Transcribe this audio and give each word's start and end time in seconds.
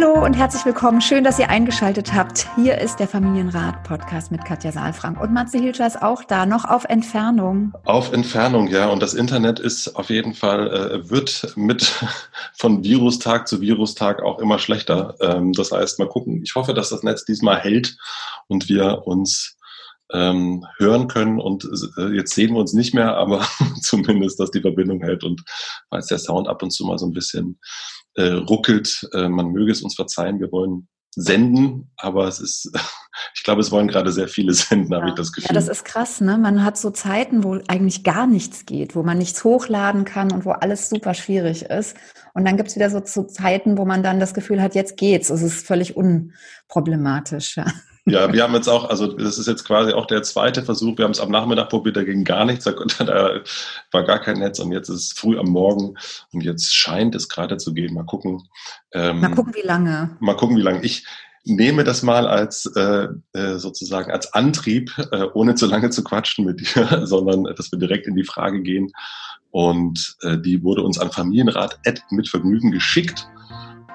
Hallo 0.00 0.24
und 0.24 0.34
herzlich 0.34 0.64
willkommen. 0.64 1.00
Schön, 1.00 1.24
dass 1.24 1.40
ihr 1.40 1.50
eingeschaltet 1.50 2.12
habt. 2.12 2.46
Hier 2.54 2.78
ist 2.78 3.00
der 3.00 3.08
Familienrat-Podcast 3.08 4.30
mit 4.30 4.44
Katja 4.44 4.70
Saalfrank. 4.70 5.20
Und 5.20 5.32
Matze 5.32 5.58
Hilscher 5.58 5.88
ist 5.88 6.00
auch 6.00 6.22
da, 6.22 6.46
noch 6.46 6.64
auf 6.64 6.84
Entfernung. 6.84 7.72
Auf 7.84 8.12
Entfernung, 8.12 8.68
ja. 8.68 8.90
Und 8.90 9.02
das 9.02 9.14
Internet 9.14 9.58
ist 9.58 9.96
auf 9.96 10.08
jeden 10.08 10.34
Fall, 10.34 10.68
äh, 10.68 11.10
wird 11.10 11.52
mit 11.56 12.00
von 12.54 12.84
Virustag 12.84 13.48
zu 13.48 13.60
Virustag 13.60 14.22
auch 14.22 14.38
immer 14.38 14.60
schlechter. 14.60 15.16
Ähm, 15.20 15.52
das 15.52 15.72
heißt, 15.72 15.98
mal 15.98 16.08
gucken. 16.08 16.42
Ich 16.44 16.54
hoffe, 16.54 16.74
dass 16.74 16.90
das 16.90 17.02
Netz 17.02 17.24
diesmal 17.24 17.58
hält 17.58 17.96
und 18.46 18.68
wir 18.68 19.04
uns 19.04 19.56
ähm, 20.12 20.64
hören 20.78 21.08
können. 21.08 21.40
Und 21.40 21.68
äh, 21.98 22.14
jetzt 22.14 22.34
sehen 22.34 22.54
wir 22.54 22.60
uns 22.60 22.72
nicht 22.72 22.94
mehr, 22.94 23.16
aber 23.16 23.44
zumindest, 23.82 24.38
dass 24.38 24.52
die 24.52 24.60
Verbindung 24.60 25.00
hält. 25.00 25.24
Und 25.24 25.42
falls 25.90 26.06
der 26.06 26.18
Sound 26.18 26.46
ab 26.46 26.62
und 26.62 26.70
zu 26.70 26.84
mal 26.84 26.98
so 26.98 27.06
ein 27.06 27.12
bisschen 27.12 27.58
äh, 28.18 28.32
ruckelt. 28.32 29.08
Äh, 29.14 29.28
man 29.28 29.52
möge 29.52 29.70
es 29.70 29.82
uns 29.82 29.94
verzeihen, 29.94 30.40
wir 30.40 30.50
wollen 30.50 30.88
senden, 31.14 31.90
aber 31.96 32.26
es 32.28 32.40
ist, 32.40 32.70
ich 33.34 33.42
glaube, 33.44 33.60
es 33.60 33.70
wollen 33.70 33.88
gerade 33.88 34.12
sehr 34.12 34.28
viele 34.28 34.52
senden, 34.54 34.92
ja. 34.92 34.98
habe 34.98 35.10
ich 35.10 35.14
das 35.14 35.32
Gefühl. 35.32 35.48
Ja, 35.48 35.54
das 35.54 35.68
ist 35.68 35.84
krass, 35.84 36.20
ne? 36.20 36.36
Man 36.36 36.64
hat 36.64 36.76
so 36.76 36.90
Zeiten, 36.90 37.44
wo 37.44 37.60
eigentlich 37.68 38.02
gar 38.02 38.26
nichts 38.26 38.66
geht, 38.66 38.96
wo 38.96 39.02
man 39.02 39.18
nichts 39.18 39.44
hochladen 39.44 40.04
kann 40.04 40.32
und 40.32 40.44
wo 40.44 40.50
alles 40.50 40.88
super 40.88 41.14
schwierig 41.14 41.62
ist. 41.62 41.96
Und 42.34 42.44
dann 42.44 42.56
gibt 42.56 42.68
es 42.70 42.76
wieder 42.76 42.90
so, 42.90 43.00
so 43.04 43.22
Zeiten, 43.22 43.78
wo 43.78 43.84
man 43.84 44.02
dann 44.02 44.20
das 44.20 44.34
Gefühl 44.34 44.60
hat, 44.60 44.74
jetzt 44.74 44.96
geht's. 44.96 45.30
Es 45.30 45.42
ist 45.42 45.66
völlig 45.66 45.96
unproblematisch. 45.96 47.56
Ja. 47.56 47.66
Ja, 48.10 48.32
wir 48.32 48.42
haben 48.42 48.54
jetzt 48.54 48.68
auch, 48.68 48.88
also 48.88 49.06
das 49.06 49.38
ist 49.38 49.46
jetzt 49.46 49.64
quasi 49.64 49.92
auch 49.92 50.06
der 50.06 50.22
zweite 50.22 50.62
Versuch. 50.62 50.98
Wir 50.98 51.04
haben 51.04 51.12
es 51.12 51.20
am 51.20 51.30
Nachmittag 51.30 51.68
probiert, 51.68 51.96
da 51.96 52.04
ging 52.04 52.24
gar 52.24 52.44
nichts, 52.44 52.64
da, 52.64 52.72
da 53.04 53.40
war 53.92 54.04
gar 54.04 54.20
kein 54.20 54.38
Netz 54.38 54.58
und 54.58 54.72
jetzt 54.72 54.88
ist 54.88 55.00
es 55.00 55.12
früh 55.12 55.38
am 55.38 55.48
Morgen 55.48 55.94
und 56.32 56.42
jetzt 56.42 56.74
scheint 56.74 57.14
es 57.14 57.28
gerade 57.28 57.56
zu 57.56 57.74
gehen. 57.74 57.94
Mal 57.94 58.04
gucken. 58.04 58.48
Ähm, 58.92 59.20
mal 59.20 59.30
gucken, 59.30 59.54
wie 59.54 59.66
lange. 59.66 60.16
Mal 60.20 60.36
gucken, 60.36 60.56
wie 60.56 60.62
lange. 60.62 60.82
Ich 60.82 61.04
nehme 61.44 61.84
das 61.84 62.02
mal 62.02 62.26
als 62.26 62.66
äh, 62.76 63.08
äh 63.32 63.58
sozusagen 63.58 64.10
als 64.10 64.32
Antrieb, 64.34 64.92
äh, 65.12 65.24
ohne 65.34 65.54
zu 65.54 65.66
lange 65.66 65.90
zu 65.90 66.04
quatschen 66.04 66.44
mit 66.44 66.60
dir, 66.60 67.02
sondern 67.06 67.44
dass 67.56 67.72
wir 67.72 67.78
direkt 67.78 68.06
in 68.06 68.14
die 68.14 68.24
Frage 68.24 68.62
gehen. 68.62 68.92
Und 69.50 70.16
äh, 70.22 70.38
die 70.38 70.62
wurde 70.62 70.82
uns 70.82 70.98
an 70.98 71.10
Familienrat 71.10 71.78
mit 72.10 72.28
Vergnügen 72.28 72.70
geschickt. 72.70 73.26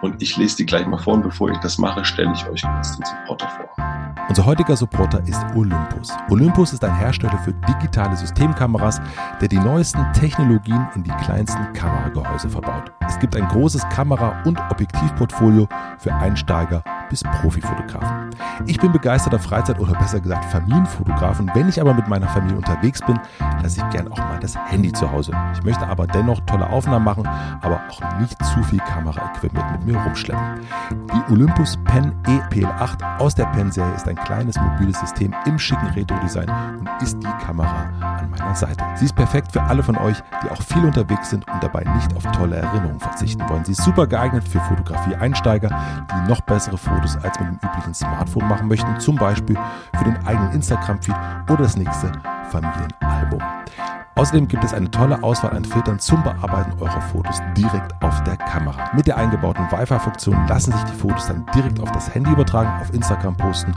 Und 0.03 0.21
ich 0.21 0.35
lese 0.35 0.57
die 0.57 0.65
gleich 0.65 0.85
mal 0.85 0.97
vor 0.97 1.13
und 1.13 1.23
bevor 1.23 1.49
ich 1.49 1.57
das 1.59 1.77
mache, 1.77 2.03
stelle 2.03 2.33
ich 2.33 2.45
euch 2.49 2.61
kurz 2.61 2.97
den 2.97 3.05
Supporter 3.05 3.47
vor. 3.47 3.69
Unser 4.27 4.45
heutiger 4.45 4.75
Supporter 4.75 5.21
ist 5.25 5.39
Olympus. 5.55 6.11
Olympus 6.29 6.73
ist 6.73 6.83
ein 6.83 6.93
Hersteller 6.93 7.37
für 7.39 7.53
digitale 7.53 8.17
Systemkameras, 8.17 8.99
der 9.39 9.47
die 9.47 9.59
neuesten 9.59 10.01
Technologien 10.11 10.87
in 10.95 11.03
die 11.03 11.11
kleinsten 11.23 11.71
Kameragehäuse 11.71 12.49
verbaut. 12.49 12.91
Es 13.07 13.17
gibt 13.19 13.35
ein 13.35 13.47
großes 13.47 13.87
Kamera- 13.89 14.43
und 14.43 14.59
Objektivportfolio 14.71 15.69
für 15.99 16.13
Einsteiger 16.15 16.83
bis 17.09 17.23
Profifotografen. 17.23 18.31
Ich 18.65 18.79
bin 18.79 18.91
begeisterter 18.91 19.39
Freizeit- 19.39 19.79
oder 19.79 19.93
besser 19.93 20.19
gesagt 20.19 20.45
Familienfotograf 20.45 21.39
und 21.39 21.53
wenn 21.53 21.69
ich 21.69 21.79
aber 21.79 21.93
mit 21.93 22.07
meiner 22.07 22.27
Familie 22.27 22.57
unterwegs 22.57 23.01
bin, 23.05 23.19
lasse 23.61 23.81
ich 23.81 23.89
gern 23.89 24.11
auch 24.11 24.17
mal 24.17 24.39
das 24.39 24.55
Handy 24.69 24.91
zu 24.91 25.11
Hause. 25.11 25.31
Ich 25.53 25.63
möchte 25.63 25.85
aber 25.85 26.07
dennoch 26.07 26.39
tolle 26.47 26.67
Aufnahmen 26.69 27.05
machen, 27.05 27.27
aber 27.61 27.81
auch 27.89 28.19
nicht 28.19 28.43
zu 28.45 28.63
viel 28.63 28.79
Kameraequipment 28.79 29.71
mit 29.73 29.85
mir 29.85 29.92
rumschleppen. 29.95 30.61
Die 30.91 31.33
Olympus 31.33 31.77
Pen 31.85 32.13
EPL8 32.25 33.19
aus 33.19 33.35
der 33.35 33.45
Pen-Serie 33.45 33.93
ist 33.95 34.07
ein 34.07 34.15
kleines 34.15 34.59
mobiles 34.59 34.99
System 34.99 35.33
im 35.45 35.59
schicken 35.59 35.87
Retro-Design 35.87 36.49
und 36.79 36.89
ist 37.01 37.17
die 37.21 37.45
Kamera 37.45 37.89
an 38.01 38.29
meiner 38.29 38.55
Seite. 38.55 38.83
Sie 38.95 39.05
ist 39.05 39.15
perfekt 39.15 39.51
für 39.51 39.61
alle 39.61 39.83
von 39.83 39.97
euch, 39.97 40.17
die 40.43 40.49
auch 40.49 40.61
viel 40.61 40.83
unterwegs 40.85 41.29
sind 41.29 41.47
und 41.47 41.63
dabei 41.63 41.83
nicht 41.95 42.15
auf 42.15 42.23
tolle 42.31 42.57
Erinnerungen 42.57 42.99
verzichten 42.99 43.47
wollen. 43.49 43.65
Sie 43.65 43.73
ist 43.73 43.83
super 43.83 44.07
geeignet 44.07 44.47
für 44.47 44.59
Fotografie-Einsteiger, 44.61 45.69
die 45.69 46.29
noch 46.29 46.41
bessere 46.41 46.77
Fotos 46.77 47.17
als 47.17 47.39
mit 47.39 47.49
dem 47.49 47.59
üblichen 47.69 47.93
Smartphone 47.93 48.47
machen 48.47 48.67
möchten, 48.67 48.99
zum 48.99 49.15
Beispiel 49.15 49.57
für 49.97 50.03
den 50.03 50.17
eigenen 50.25 50.51
Instagram-Feed 50.53 51.15
oder 51.49 51.63
das 51.63 51.77
nächste 51.77 52.11
Familienalbum. 52.49 53.41
Außerdem 54.15 54.47
gibt 54.47 54.63
es 54.63 54.73
eine 54.73 54.91
tolle 54.91 55.23
Auswahl 55.23 55.55
an 55.55 55.65
Filtern 55.65 55.97
zum 55.97 56.21
Bearbeiten 56.21 56.73
eurer 56.79 57.01
Fotos 57.01 57.41
direkt 57.57 57.93
auf 58.03 58.23
der 58.23 58.37
Kamera. 58.37 58.91
Mit 58.93 59.07
der 59.07 59.17
eingebauten 59.17 59.65
Wi-Fi-Funktion 59.71 60.47
lassen 60.47 60.71
sich 60.71 60.83
die 60.83 60.93
Fotos 60.93 61.27
dann 61.27 61.45
direkt 61.55 61.79
auf 61.79 61.91
das 61.91 62.13
Handy 62.13 62.31
übertragen, 62.31 62.69
auf 62.79 62.93
Instagram 62.93 63.35
posten 63.35 63.73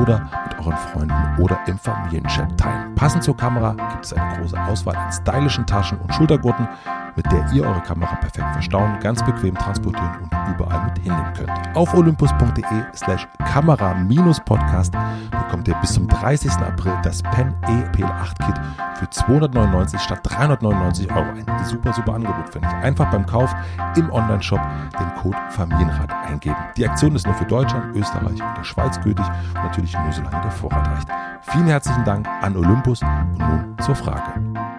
oder 0.00 0.28
mit 0.46 0.58
euren 0.60 0.76
Freunden 0.76 1.36
oder 1.38 1.58
im 1.66 1.76
Familienchat 1.76 2.56
teilen. 2.56 2.94
Passend 2.94 3.24
zur 3.24 3.36
Kamera 3.36 3.72
gibt 3.72 4.04
es 4.04 4.12
eine 4.12 4.38
große 4.38 4.60
Auswahl 4.60 4.94
an 4.94 5.12
stylischen 5.12 5.66
Taschen 5.66 5.98
und 5.98 6.14
Schultergurten, 6.14 6.68
mit 7.16 7.30
der 7.30 7.50
ihr 7.52 7.64
eure 7.64 7.80
Kamera 7.80 8.14
perfekt 8.16 8.46
verstauen, 8.52 8.98
ganz 9.00 9.24
bequem 9.24 9.54
transportieren 9.54 10.18
und 10.22 10.54
überall 10.54 10.84
mit 10.86 10.98
hinnehmen 10.98 11.32
könnt. 11.34 11.50
Auf 11.76 11.92
olympus.de 11.94 12.64
slash 12.94 13.26
kamera-podcast 13.38 14.94
bekommt 15.30 15.68
ihr 15.68 15.74
bis 15.76 15.94
zum 15.94 16.08
30. 16.08 16.52
April 16.52 16.92
das 17.02 17.22
Pen 17.22 17.54
EPL8 17.62 18.46
Kit 18.46 18.60
für 18.98 19.08
299 19.08 20.00
statt 20.00 20.20
399 20.22 21.10
Euro. 21.10 21.26
Ein 21.30 21.64
super, 21.64 21.92
super 21.92 22.14
Angebot, 22.14 22.50
finde 22.50 22.68
ich. 22.68 22.84
Einfach 22.84 23.10
beim 23.10 23.26
Kauf 23.26 23.54
im 23.96 24.12
Onlineshop 24.12 24.60
den 24.98 25.14
Code 25.14 25.38
Familienrat 25.50 26.12
eingeben. 26.28 26.56
Die 26.76 26.86
Aktion 26.86 27.14
ist 27.16 27.26
nur 27.26 27.34
für 27.34 27.46
Deutschland, 27.46 27.96
Österreich 27.96 28.42
und 28.42 28.58
der 28.58 28.64
Schweiz 28.64 29.00
gültig 29.00 29.26
und 29.26 29.64
natürlich 29.64 29.96
nur 29.96 30.12
solange 30.12 30.40
der 30.42 30.50
Vorrat 30.50 30.86
reicht. 30.88 31.08
Vielen 31.42 31.66
herzlichen 31.66 32.04
Dank 32.04 32.28
an 32.42 32.56
Olympus 32.56 33.02
und 33.02 33.38
nun 33.38 33.76
zur 33.80 33.94
Frage. 33.94 34.69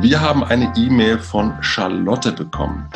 Wir 0.00 0.20
haben 0.20 0.42
eine 0.42 0.72
E-Mail 0.76 1.18
von 1.18 1.62
Charlotte 1.62 2.32
bekommen. 2.32 2.88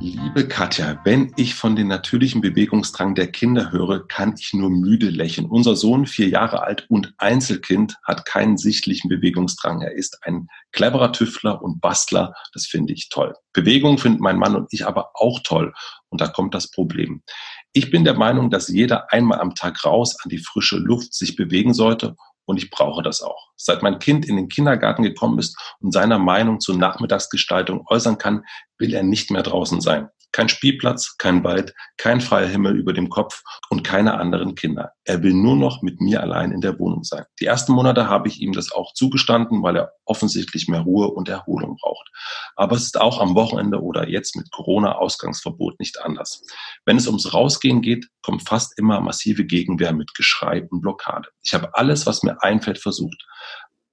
Liebe 0.00 0.48
Katja, 0.48 1.00
wenn 1.04 1.32
ich 1.36 1.54
von 1.54 1.76
den 1.76 1.86
natürlichen 1.86 2.40
Bewegungsdrang 2.40 3.14
der 3.14 3.30
Kinder 3.30 3.70
höre, 3.70 4.06
kann 4.08 4.34
ich 4.36 4.52
nur 4.52 4.68
müde 4.68 5.10
lächeln. 5.10 5.46
Unser 5.46 5.76
Sohn, 5.76 6.06
vier 6.06 6.28
Jahre 6.28 6.64
alt 6.64 6.86
und 6.90 7.14
Einzelkind, 7.18 7.96
hat 8.02 8.26
keinen 8.26 8.58
sichtlichen 8.58 9.08
Bewegungsdrang. 9.08 9.80
Er 9.80 9.92
ist 9.92 10.18
ein 10.22 10.48
cleverer 10.72 11.12
Tüftler 11.12 11.62
und 11.62 11.80
Bastler. 11.80 12.34
Das 12.52 12.66
finde 12.66 12.92
ich 12.92 13.08
toll. 13.08 13.34
Bewegung 13.52 13.96
finden 13.96 14.22
mein 14.22 14.38
Mann 14.38 14.56
und 14.56 14.66
ich 14.72 14.84
aber 14.84 15.12
auch 15.14 15.40
toll. 15.44 15.72
Und 16.08 16.20
da 16.20 16.26
kommt 16.26 16.54
das 16.54 16.70
Problem. 16.70 17.22
Ich 17.72 17.90
bin 17.90 18.04
der 18.04 18.14
Meinung, 18.14 18.50
dass 18.50 18.68
jeder 18.68 19.12
einmal 19.12 19.40
am 19.40 19.54
Tag 19.54 19.84
raus 19.84 20.16
an 20.22 20.30
die 20.30 20.38
frische 20.38 20.76
Luft 20.76 21.14
sich 21.14 21.36
bewegen 21.36 21.72
sollte 21.72 22.16
und 22.44 22.56
ich 22.56 22.70
brauche 22.70 23.02
das 23.02 23.22
auch. 23.22 23.50
Seit 23.56 23.82
mein 23.82 23.98
Kind 23.98 24.26
in 24.26 24.36
den 24.36 24.48
Kindergarten 24.48 25.02
gekommen 25.02 25.38
ist 25.38 25.56
und 25.80 25.92
seiner 25.92 26.18
Meinung 26.18 26.60
zur 26.60 26.76
Nachmittagsgestaltung 26.76 27.84
äußern 27.88 28.18
kann, 28.18 28.44
will 28.78 28.94
er 28.94 29.02
nicht 29.02 29.30
mehr 29.30 29.42
draußen 29.42 29.80
sein. 29.80 30.08
Kein 30.32 30.48
Spielplatz, 30.48 31.16
kein 31.18 31.44
Wald, 31.44 31.74
kein 31.98 32.20
freier 32.20 32.48
Himmel 32.48 32.78
über 32.78 32.92
dem 32.92 33.08
Kopf 33.10 33.42
und 33.68 33.84
keine 33.84 34.14
anderen 34.14 34.54
Kinder. 34.54 34.92
Er 35.04 35.22
will 35.22 35.34
nur 35.34 35.56
noch 35.56 35.82
mit 35.82 36.00
mir 36.00 36.22
allein 36.22 36.52
in 36.52 36.60
der 36.60 36.78
Wohnung 36.78 37.04
sein. 37.04 37.24
Die 37.38 37.46
ersten 37.46 37.72
Monate 37.72 38.08
habe 38.08 38.28
ich 38.28 38.40
ihm 38.40 38.52
das 38.52 38.72
auch 38.72 38.94
zugestanden, 38.94 39.62
weil 39.62 39.76
er 39.76 39.92
offensichtlich 40.06 40.68
mehr 40.68 40.80
Ruhe 40.80 41.08
und 41.08 41.28
Erholung 41.28 41.76
braucht. 41.76 42.08
Aber 42.56 42.76
es 42.76 42.84
ist 42.84 43.00
auch 43.00 43.20
am 43.20 43.34
Wochenende 43.34 43.82
oder 43.82 44.08
jetzt 44.08 44.34
mit 44.36 44.50
Corona-Ausgangsverbot 44.50 45.78
nicht 45.78 46.00
anders. 46.00 46.42
Wenn 46.84 46.96
es 46.96 47.06
ums 47.06 47.32
Rausgehen 47.34 47.82
geht, 47.82 48.08
kommt 48.22 48.48
fast 48.48 48.78
immer 48.78 49.00
massive 49.00 49.44
Gegenwehr 49.44 49.92
mit 49.92 50.14
Geschrei 50.14 50.66
und 50.70 50.80
Blockade. 50.80 51.28
Ich 51.42 51.54
habe 51.54 51.74
alles, 51.74 52.06
was 52.06 52.22
mir 52.22 52.42
einfällt, 52.42 52.78
versucht. 52.78 53.26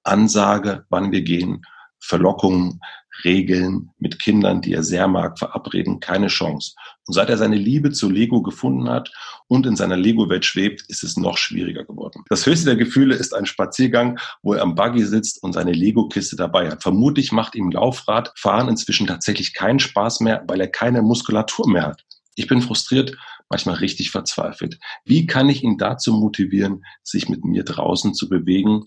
Ansage, 0.02 0.86
wann 0.88 1.12
wir 1.12 1.22
gehen, 1.22 1.62
Verlockungen, 2.00 2.80
Regeln 3.24 3.90
mit 3.98 4.18
Kindern, 4.18 4.62
die 4.62 4.72
er 4.72 4.82
sehr 4.82 5.08
mag, 5.08 5.38
verabreden, 5.38 6.00
keine 6.00 6.28
Chance. 6.28 6.74
Und 7.06 7.14
seit 7.14 7.28
er 7.28 7.36
seine 7.36 7.56
Liebe 7.56 7.90
zu 7.90 8.08
Lego 8.08 8.42
gefunden 8.42 8.88
hat 8.88 9.12
und 9.48 9.66
in 9.66 9.76
seiner 9.76 9.96
Lego-Welt 9.96 10.44
schwebt, 10.44 10.82
ist 10.88 11.02
es 11.02 11.16
noch 11.16 11.36
schwieriger 11.36 11.84
geworden. 11.84 12.24
Das 12.28 12.46
höchste 12.46 12.66
der 12.66 12.76
Gefühle 12.76 13.14
ist 13.14 13.34
ein 13.34 13.46
Spaziergang, 13.46 14.18
wo 14.42 14.54
er 14.54 14.62
am 14.62 14.74
Buggy 14.74 15.04
sitzt 15.04 15.42
und 15.42 15.52
seine 15.52 15.72
Lego-Kiste 15.72 16.36
dabei 16.36 16.70
hat. 16.70 16.82
Vermutlich 16.82 17.32
macht 17.32 17.54
ihm 17.54 17.70
Laufradfahren 17.70 18.68
inzwischen 18.68 19.06
tatsächlich 19.06 19.54
keinen 19.54 19.80
Spaß 19.80 20.20
mehr, 20.20 20.44
weil 20.46 20.60
er 20.60 20.68
keine 20.68 21.02
Muskulatur 21.02 21.68
mehr 21.68 21.86
hat. 21.86 22.04
Ich 22.36 22.46
bin 22.46 22.62
frustriert, 22.62 23.16
manchmal 23.50 23.76
richtig 23.76 24.10
verzweifelt. 24.10 24.78
Wie 25.04 25.26
kann 25.26 25.48
ich 25.48 25.62
ihn 25.62 25.76
dazu 25.76 26.12
motivieren, 26.12 26.84
sich 27.02 27.28
mit 27.28 27.44
mir 27.44 27.64
draußen 27.64 28.14
zu 28.14 28.28
bewegen? 28.28 28.84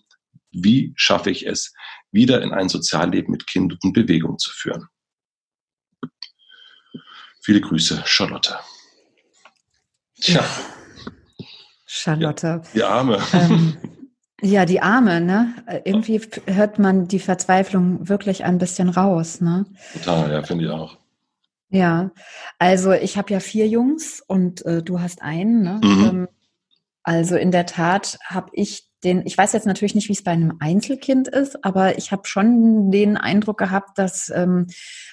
Wie 0.54 0.94
schaffe 0.96 1.32
ich 1.32 1.46
es, 1.46 1.74
wieder 2.12 2.42
in 2.42 2.54
ein 2.54 2.70
Sozialleben 2.70 3.32
mit 3.32 3.48
Kind 3.48 3.78
und 3.84 3.94
Bewegung 3.94 4.38
zu 4.38 4.52
führen? 4.52 4.88
Viele 7.42 7.60
Grüße, 7.60 8.04
Charlotte. 8.06 8.56
Tja. 10.22 10.46
Charlotte. 11.86 12.62
Ja, 12.74 12.74
die 12.74 12.84
Arme. 12.84 13.22
Ähm, 13.34 13.78
ja, 14.42 14.66
die 14.66 14.82
Arme, 14.82 15.20
ne? 15.20 15.54
Irgendwie 15.84 16.22
hört 16.48 16.80
man 16.80 17.08
die 17.08 17.20
Verzweiflung 17.20 18.08
wirklich 18.08 18.46
ein 18.46 18.58
bisschen 18.60 18.90
raus, 18.90 19.42
ne? 19.42 19.66
Total, 19.94 20.32
ja, 20.32 20.44
finde 20.44 20.66
ich 20.66 20.72
auch. 20.72 20.98
Ja, 21.70 22.12
also 22.60 22.92
ich 22.94 23.18
habe 23.18 23.34
ja 23.34 23.40
vier 23.40 23.68
Jungs 23.68 24.22
und 24.26 24.64
äh, 24.66 24.84
du 24.84 25.02
hast 25.02 25.24
einen. 25.24 25.64
Ne? 25.64 25.82
Mhm. 25.84 26.06
Ähm, 26.06 26.28
also 27.04 27.36
in 27.36 27.52
der 27.52 27.66
Tat 27.66 28.18
habe 28.26 28.50
ich 28.54 28.88
den, 29.04 29.26
ich 29.26 29.38
weiß 29.38 29.54
jetzt 29.54 29.66
natürlich 29.66 29.96
nicht, 29.96 30.08
wie 30.08 30.14
es 30.14 30.24
bei 30.24 30.32
einem 30.32 30.58
Einzelkind 30.60 31.28
ist, 31.28 31.64
aber 31.64 31.98
ich 31.98 32.12
habe 32.12 32.24
schon 32.26 32.90
den 32.92 33.18
Eindruck 33.18 33.58
gehabt, 33.58 33.98
dass 33.98 34.32
ähm, 34.34 34.68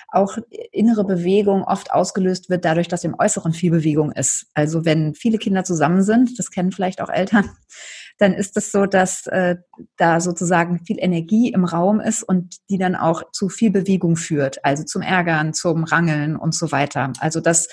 auch 0.09 0.39
innere 0.73 1.05
Bewegung 1.05 1.65
oft 1.65 1.93
ausgelöst 1.93 2.51
wird 2.51 2.65
dadurch, 2.65 2.89
dass 2.89 3.05
im 3.05 3.17
Äußeren 3.19 3.53
viel 3.53 3.71
Bewegung 3.71 4.13
ist. 4.13 4.47
Also 4.55 4.85
wenn 4.85 5.15
viele 5.15 5.39
Kinder 5.39 5.65
zusammen 5.65 6.03
sind, 6.03 6.39
das 6.39 6.51
kennen 6.51 6.73
vielleicht 6.73 7.01
auch 7.01 7.09
Eltern, 7.09 7.51
dann 8.19 8.35
ist 8.35 8.57
es 8.57 8.71
so, 8.71 8.87
dass 8.87 9.27
äh, 9.27 9.57
da 9.97 10.21
sozusagen 10.21 10.85
viel 10.85 10.99
Energie 10.99 11.53
im 11.53 11.65
Raum 11.65 12.01
ist 12.01 12.23
und 12.23 12.57
die 12.69 12.79
dann 12.79 12.95
auch 12.95 13.33
zu 13.33 13.49
viel 13.49 13.71
Bewegung 13.71 14.17
führt, 14.17 14.65
also 14.65 14.85
zum 14.85 15.03
Ärgern, 15.03 15.55
zum 15.55 15.85
Rangeln 15.85 16.37
und 16.37 16.55
so 16.55 16.71
weiter. 16.71 17.13
Also 17.19 17.41
das 17.41 17.69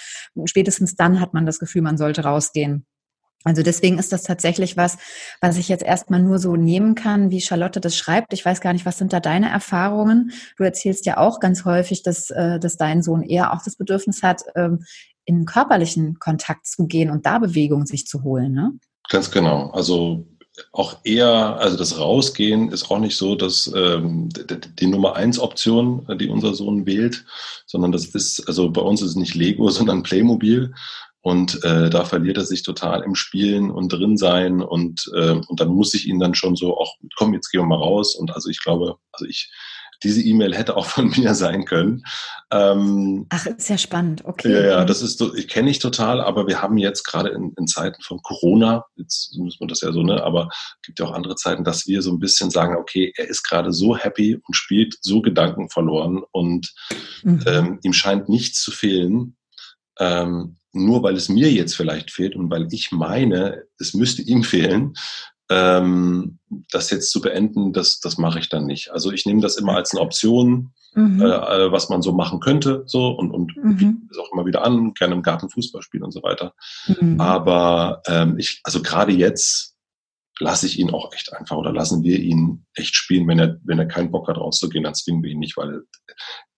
spätestens 0.46 0.96
dann 0.96 1.20
hat 1.20 1.34
man 1.34 1.46
das 1.46 1.60
Gefühl, 1.60 1.82
man 1.82 1.98
sollte 1.98 2.24
rausgehen. 2.24 2.86
Also 3.48 3.64
deswegen 3.64 3.98
ist 3.98 4.12
das 4.12 4.24
tatsächlich 4.24 4.76
was, 4.76 4.98
was 5.40 5.58
ich 5.58 5.70
jetzt 5.70 5.84
erstmal 5.84 6.22
nur 6.22 6.38
so 6.38 6.58
nehmen 6.58 6.96
kann, 6.96 7.32
wie 7.32 7.40
Charlotte 7.40 7.80
das 7.80 7.96
schreibt. 7.96 8.34
Ich 8.34 8.44
weiß 8.44 8.60
gar 8.60 8.74
nicht, 8.74 8.86
was 8.86 8.98
sind 8.98 9.14
da 9.14 9.22
deine 9.22 9.50
Erfahrungen? 9.50 10.34
Du 10.58 10.66
erzählst 10.66 11.06
ja 11.06 11.16
auch 11.16 11.40
ganz 11.40 11.64
häufig, 11.64 12.04
dass, 12.04 12.30
äh, 12.30 12.60
dass 12.60 12.76
dein 12.76 13.02
Sohn 13.02 13.24
eher 13.24 13.54
auch 13.54 13.64
das 13.64 13.78
Bedürfnis 13.78 14.22
hat, 14.22 14.42
ähm, 14.56 14.84
in 15.24 15.46
körperlichen 15.46 16.20
Kontakt 16.20 16.68
zu 16.68 16.88
gehen 16.88 17.10
und 17.10 17.26
da 17.26 17.40
Bewegung 17.40 17.86
sich 17.86 18.06
zu 18.06 18.24
holen. 18.24 18.52
Ne? 18.52 18.74
Ganz 19.10 19.32
genau. 19.32 19.70
Also 19.70 20.28
auch 20.74 20.98
eher, 21.06 21.58
also 21.58 21.78
das 21.78 21.98
Rausgehen 21.98 22.70
ist 22.70 22.92
auch 22.92 23.00
nicht 23.00 23.16
so, 23.16 23.36
dass 23.36 23.72
ähm, 23.74 24.28
die 24.80 24.88
Nummer 24.88 25.16
eins 25.16 25.40
Option, 25.40 26.06
die 26.20 26.28
unser 26.28 26.54
Sohn 26.54 26.86
wählt, 26.86 27.24
sondern 27.66 27.94
das 27.94 28.08
ist, 28.08 28.46
also 28.48 28.70
bei 28.70 28.82
uns 28.82 29.02
ist 29.02 29.12
es 29.12 29.16
nicht 29.16 29.36
Lego, 29.36 29.70
sondern 29.70 30.04
Playmobil. 30.04 30.74
Und 31.28 31.62
äh, 31.66 31.90
da 31.90 32.06
verliert 32.06 32.38
er 32.38 32.46
sich 32.46 32.64
total 32.64 33.04
im 33.04 33.14
Spielen 33.14 33.70
und 33.70 33.92
drin 33.92 34.16
sein 34.16 34.62
und, 34.62 35.12
äh, 35.14 35.32
und 35.32 35.60
dann 35.60 35.68
muss 35.68 35.94
ich 35.94 36.08
ihn 36.08 36.20
dann 36.20 36.36
schon 36.36 36.56
so 36.56 36.78
auch, 36.78 36.96
komm, 37.18 37.34
jetzt 37.34 37.50
gehen 37.52 37.60
wir 37.60 37.66
mal 37.66 37.76
raus. 37.76 38.16
Und 38.16 38.34
also 38.34 38.50
ich 38.50 38.64
glaube, 38.64 38.96
also 39.12 39.26
ich, 39.26 39.52
diese 40.04 40.22
E-Mail 40.22 40.56
hätte 40.56 40.78
auch 40.78 40.86
von 40.96 41.10
mir 41.10 41.36
sein 41.36 41.66
können. 41.66 42.04
Ähm, 42.50 43.26
Ach, 43.28 43.46
ist 43.46 43.68
ja 43.68 43.78
spannend, 43.78 44.24
okay. 44.24 44.54
Ja, 44.54 44.66
ja, 44.68 44.86
das 44.86 45.02
ist, 45.02 45.22
ich 45.36 45.50
kenne 45.50 45.70
ich 45.70 45.80
total, 45.80 46.22
aber 46.22 46.48
wir 46.48 46.62
haben 46.62 46.78
jetzt 46.78 47.04
gerade 47.04 47.28
in, 47.28 47.52
in 47.58 47.68
Zeiten 47.68 48.02
von 48.04 48.22
Corona, 48.22 48.86
jetzt 48.96 49.36
muss 49.36 49.60
man 49.60 49.68
das 49.68 49.82
ja 49.82 49.92
so, 49.92 50.04
ne, 50.04 50.24
aber 50.24 50.48
gibt 50.82 51.00
ja 51.00 51.08
auch 51.08 51.14
andere 51.14 51.36
Zeiten, 51.36 51.66
dass 51.66 51.88
wir 51.88 52.02
so 52.02 52.12
ein 52.14 52.20
bisschen 52.20 52.52
sagen, 52.52 52.78
okay, 52.78 53.12
er 53.18 53.28
ist 53.28 53.44
gerade 53.44 53.74
so 53.74 53.98
happy 53.98 54.36
und 54.48 54.56
spielt 54.56 54.96
so 55.02 55.22
Gedanken 55.22 55.70
verloren 55.70 56.24
und 56.32 56.74
mhm. 57.24 57.44
ähm, 57.46 57.80
ihm 57.84 57.92
scheint 57.92 58.30
nichts 58.30 58.62
zu 58.62 58.72
fehlen. 58.72 59.34
Ähm, 60.00 60.58
nur 60.74 61.04
weil 61.04 61.16
es 61.16 61.30
mir 61.30 61.52
jetzt 61.52 61.76
vielleicht 61.76 62.12
fehlt 62.12 62.36
und 62.36 62.50
weil 62.50 62.68
ich 62.72 62.92
meine, 62.92 63.64
es 63.80 63.94
müsste 63.94 64.22
ihm 64.22 64.44
fehlen, 64.44 64.94
ähm, 65.50 66.40
das 66.72 66.90
jetzt 66.90 67.12
zu 67.12 67.22
beenden, 67.22 67.74
das, 67.74 68.00
das 68.00 68.18
mache 68.18 68.40
ich 68.40 68.50
dann 68.50 68.66
nicht. 68.66 68.92
Also 68.92 69.12
ich 69.12 69.26
nehme 69.26 69.42
das 69.42 69.58
immer 69.58 69.76
als 69.76 69.92
eine 69.92 70.02
Option, 70.02 70.74
mhm. 70.94 71.22
äh, 71.22 71.72
was 71.72 71.90
man 71.90 72.02
so 72.02 72.12
machen 72.12 72.40
könnte, 72.40 72.84
so 72.86 73.10
und, 73.10 73.32
und 73.32 73.56
mhm. 73.56 74.08
es 74.12 74.18
auch 74.18 74.32
immer 74.34 74.46
wieder 74.46 74.64
an, 74.66 74.94
gerne 74.94 75.16
im 75.16 75.24
Garten 75.24 75.50
Fußball 75.50 75.82
spielen 75.82 76.04
und 76.04 76.12
so 76.12 76.22
weiter. 76.22 76.54
Mhm. 76.88 77.20
Aber 77.20 78.02
ähm, 78.08 78.38
ich, 78.38 78.60
also 78.64 78.82
gerade 78.82 79.14
jetzt 79.14 79.76
lasse 80.40 80.68
ich 80.68 80.78
ihn 80.78 80.92
auch 80.92 81.14
echt 81.14 81.34
einfach 81.34 81.56
oder 81.56 81.72
lassen 81.72 82.04
wir 82.04 82.20
ihn 82.20 82.66
echt 82.74 82.96
spielen. 82.96 83.28
Wenn 83.28 83.40
er, 83.40 83.58
wenn 83.64 83.80
er 83.80 83.88
keinen 83.88 84.12
Bock 84.12 84.28
hat, 84.28 84.38
rauszugehen, 84.38 84.84
dann 84.84 84.96
zwingen 84.96 85.24
wir 85.24 85.32
ihn 85.32 85.40
nicht, 85.40 85.58
weil 85.58 85.84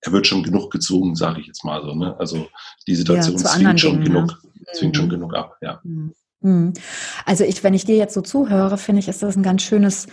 er 0.02 0.12
wird 0.12 0.28
schon 0.28 0.44
genug 0.44 0.72
gezwungen, 0.72 1.16
sage 1.16 1.42
ich 1.42 1.48
jetzt 1.48 1.64
mal 1.64 1.82
so. 1.82 1.94
Ne? 1.94 2.16
Also 2.20 2.48
die 2.88 2.96
Situation 2.96 3.38
ja, 3.38 3.46
zwingt 3.46 3.80
schon 3.80 4.02
Dingen, 4.02 4.06
genug, 4.06 4.28
ne? 4.28 4.66
zwingt 4.74 4.96
schon 4.96 5.06
mhm. 5.06 5.12
genug 5.12 5.36
ab, 5.36 5.58
ja. 5.62 5.80
Mhm. 5.84 6.14
Mhm. 6.42 6.74
Also 7.26 7.44
ich, 7.44 7.64
wenn 7.64 7.74
ich 7.74 7.86
dir 7.86 7.98
jetzt 7.98 8.14
so 8.14 8.22
zuhöre, 8.22 8.78
finde 8.78 9.00
ich, 9.00 9.10
ist 9.10 9.24
das 9.24 9.36
ein 9.36 9.44
ganz 9.44 9.62
schönes 9.62 10.08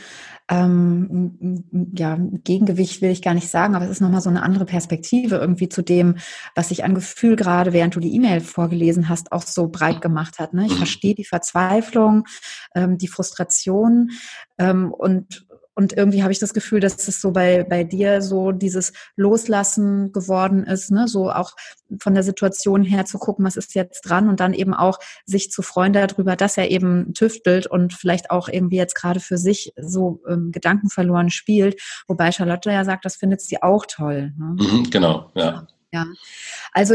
ähm, 0.49 1.59
ja, 1.97 2.17
Gegengewicht 2.21 3.03
will 3.03 3.11
ich 3.11 3.23
gar 3.23 3.35
nicht 3.35 3.49
sagen, 3.49 3.75
aber 3.75 3.85
es 3.85 3.91
ist 3.91 4.01
nochmal 4.01 4.21
so 4.21 4.31
eine 4.31 4.43
andere 4.43 4.65
Perspektive 4.65 5.37
irgendwie 5.37 5.69
zu 5.69 5.83
dem, 5.83 6.17
was 6.55 6.69
sich 6.69 6.85
an 6.85 6.95
Gefühl 6.95 7.35
gerade, 7.35 7.73
während 7.73 7.97
du 7.97 8.01
die 8.01 8.15
E-Mail 8.15 8.41
vorgelesen 8.41 9.09
hast, 9.09 9.33
auch 9.33 9.43
so 9.43 9.69
breit 9.69 10.01
gemacht 10.01 10.39
hat. 10.39 10.55
Ne? 10.55 10.67
Ich 10.67 10.75
mhm. 10.75 10.79
verstehe 10.79 11.15
die 11.17 11.25
Verzweiflung, 11.25 12.25
ähm, 12.77 12.97
die 12.97 13.09
Frustration 13.09 14.11
ähm, 14.59 14.93
und 14.93 15.47
und 15.77 15.93
irgendwie 15.93 16.23
habe 16.23 16.33
ich 16.33 16.39
das 16.39 16.55
Gefühl, 16.55 16.81
dass 16.81 17.07
es 17.07 17.21
so 17.21 17.33
bei, 17.33 17.63
bei 17.63 17.85
dir 17.85 18.23
so 18.23 18.51
dieses 18.51 18.95
Loslassen 19.15 20.11
geworden 20.11 20.65
ist, 20.65 20.91
ne? 20.91 21.07
so 21.07 21.31
auch 21.31 21.53
von 22.01 22.15
der 22.15 22.23
Situation 22.23 22.83
her 22.83 23.05
zu 23.05 23.19
gucken, 23.19 23.45
was 23.45 23.57
ist 23.57 23.75
jetzt 23.75 24.01
dran 24.01 24.31
und 24.31 24.41
dann 24.41 24.55
eben 24.55 24.73
auch 24.73 24.99
sich 25.27 25.51
zu 25.51 25.61
freuen 25.61 25.93
darüber, 25.93 26.35
dass 26.35 26.57
er 26.57 26.71
eben 26.71 27.13
tüftelt 27.13 27.67
und 27.67 27.93
vielleicht 27.93 28.31
auch 28.31 28.49
irgendwie 28.49 28.77
jetzt 28.77 28.95
gerade 28.95 29.21
für 29.21 29.37
sich 29.37 29.75
so 29.77 30.23
ähm, 30.27 30.51
Gedanken 30.51 30.89
verloren 30.89 31.29
spielt. 31.29 31.81
Wobei 32.09 32.33
Charlotte 32.33 32.71
ja 32.71 32.85
sagt, 32.85 33.05
das 33.05 33.17
findet 33.17 33.43
sie 33.43 33.63
auch 33.63 33.85
toll. 33.87 34.33
Ne? 34.39 34.57
Mhm, 34.59 34.91
genau, 34.91 35.31
ja. 35.35 35.67
Ja, 35.93 36.07
also 36.73 36.95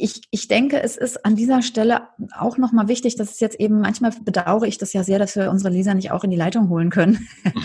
ich, 0.00 0.22
ich 0.30 0.46
denke, 0.46 0.80
es 0.80 0.96
ist 0.96 1.26
an 1.26 1.34
dieser 1.34 1.60
Stelle 1.60 2.02
auch 2.38 2.56
nochmal 2.56 2.86
wichtig, 2.86 3.16
dass 3.16 3.32
es 3.32 3.40
jetzt 3.40 3.58
eben, 3.58 3.80
manchmal 3.80 4.12
bedauere 4.22 4.62
ich 4.62 4.78
das 4.78 4.92
ja 4.92 5.02
sehr, 5.02 5.18
dass 5.18 5.34
wir 5.34 5.50
unsere 5.50 5.72
Leser 5.74 5.92
nicht 5.94 6.12
auch 6.12 6.22
in 6.22 6.30
die 6.30 6.36
Leitung 6.36 6.68
holen 6.68 6.90
können. 6.90 7.28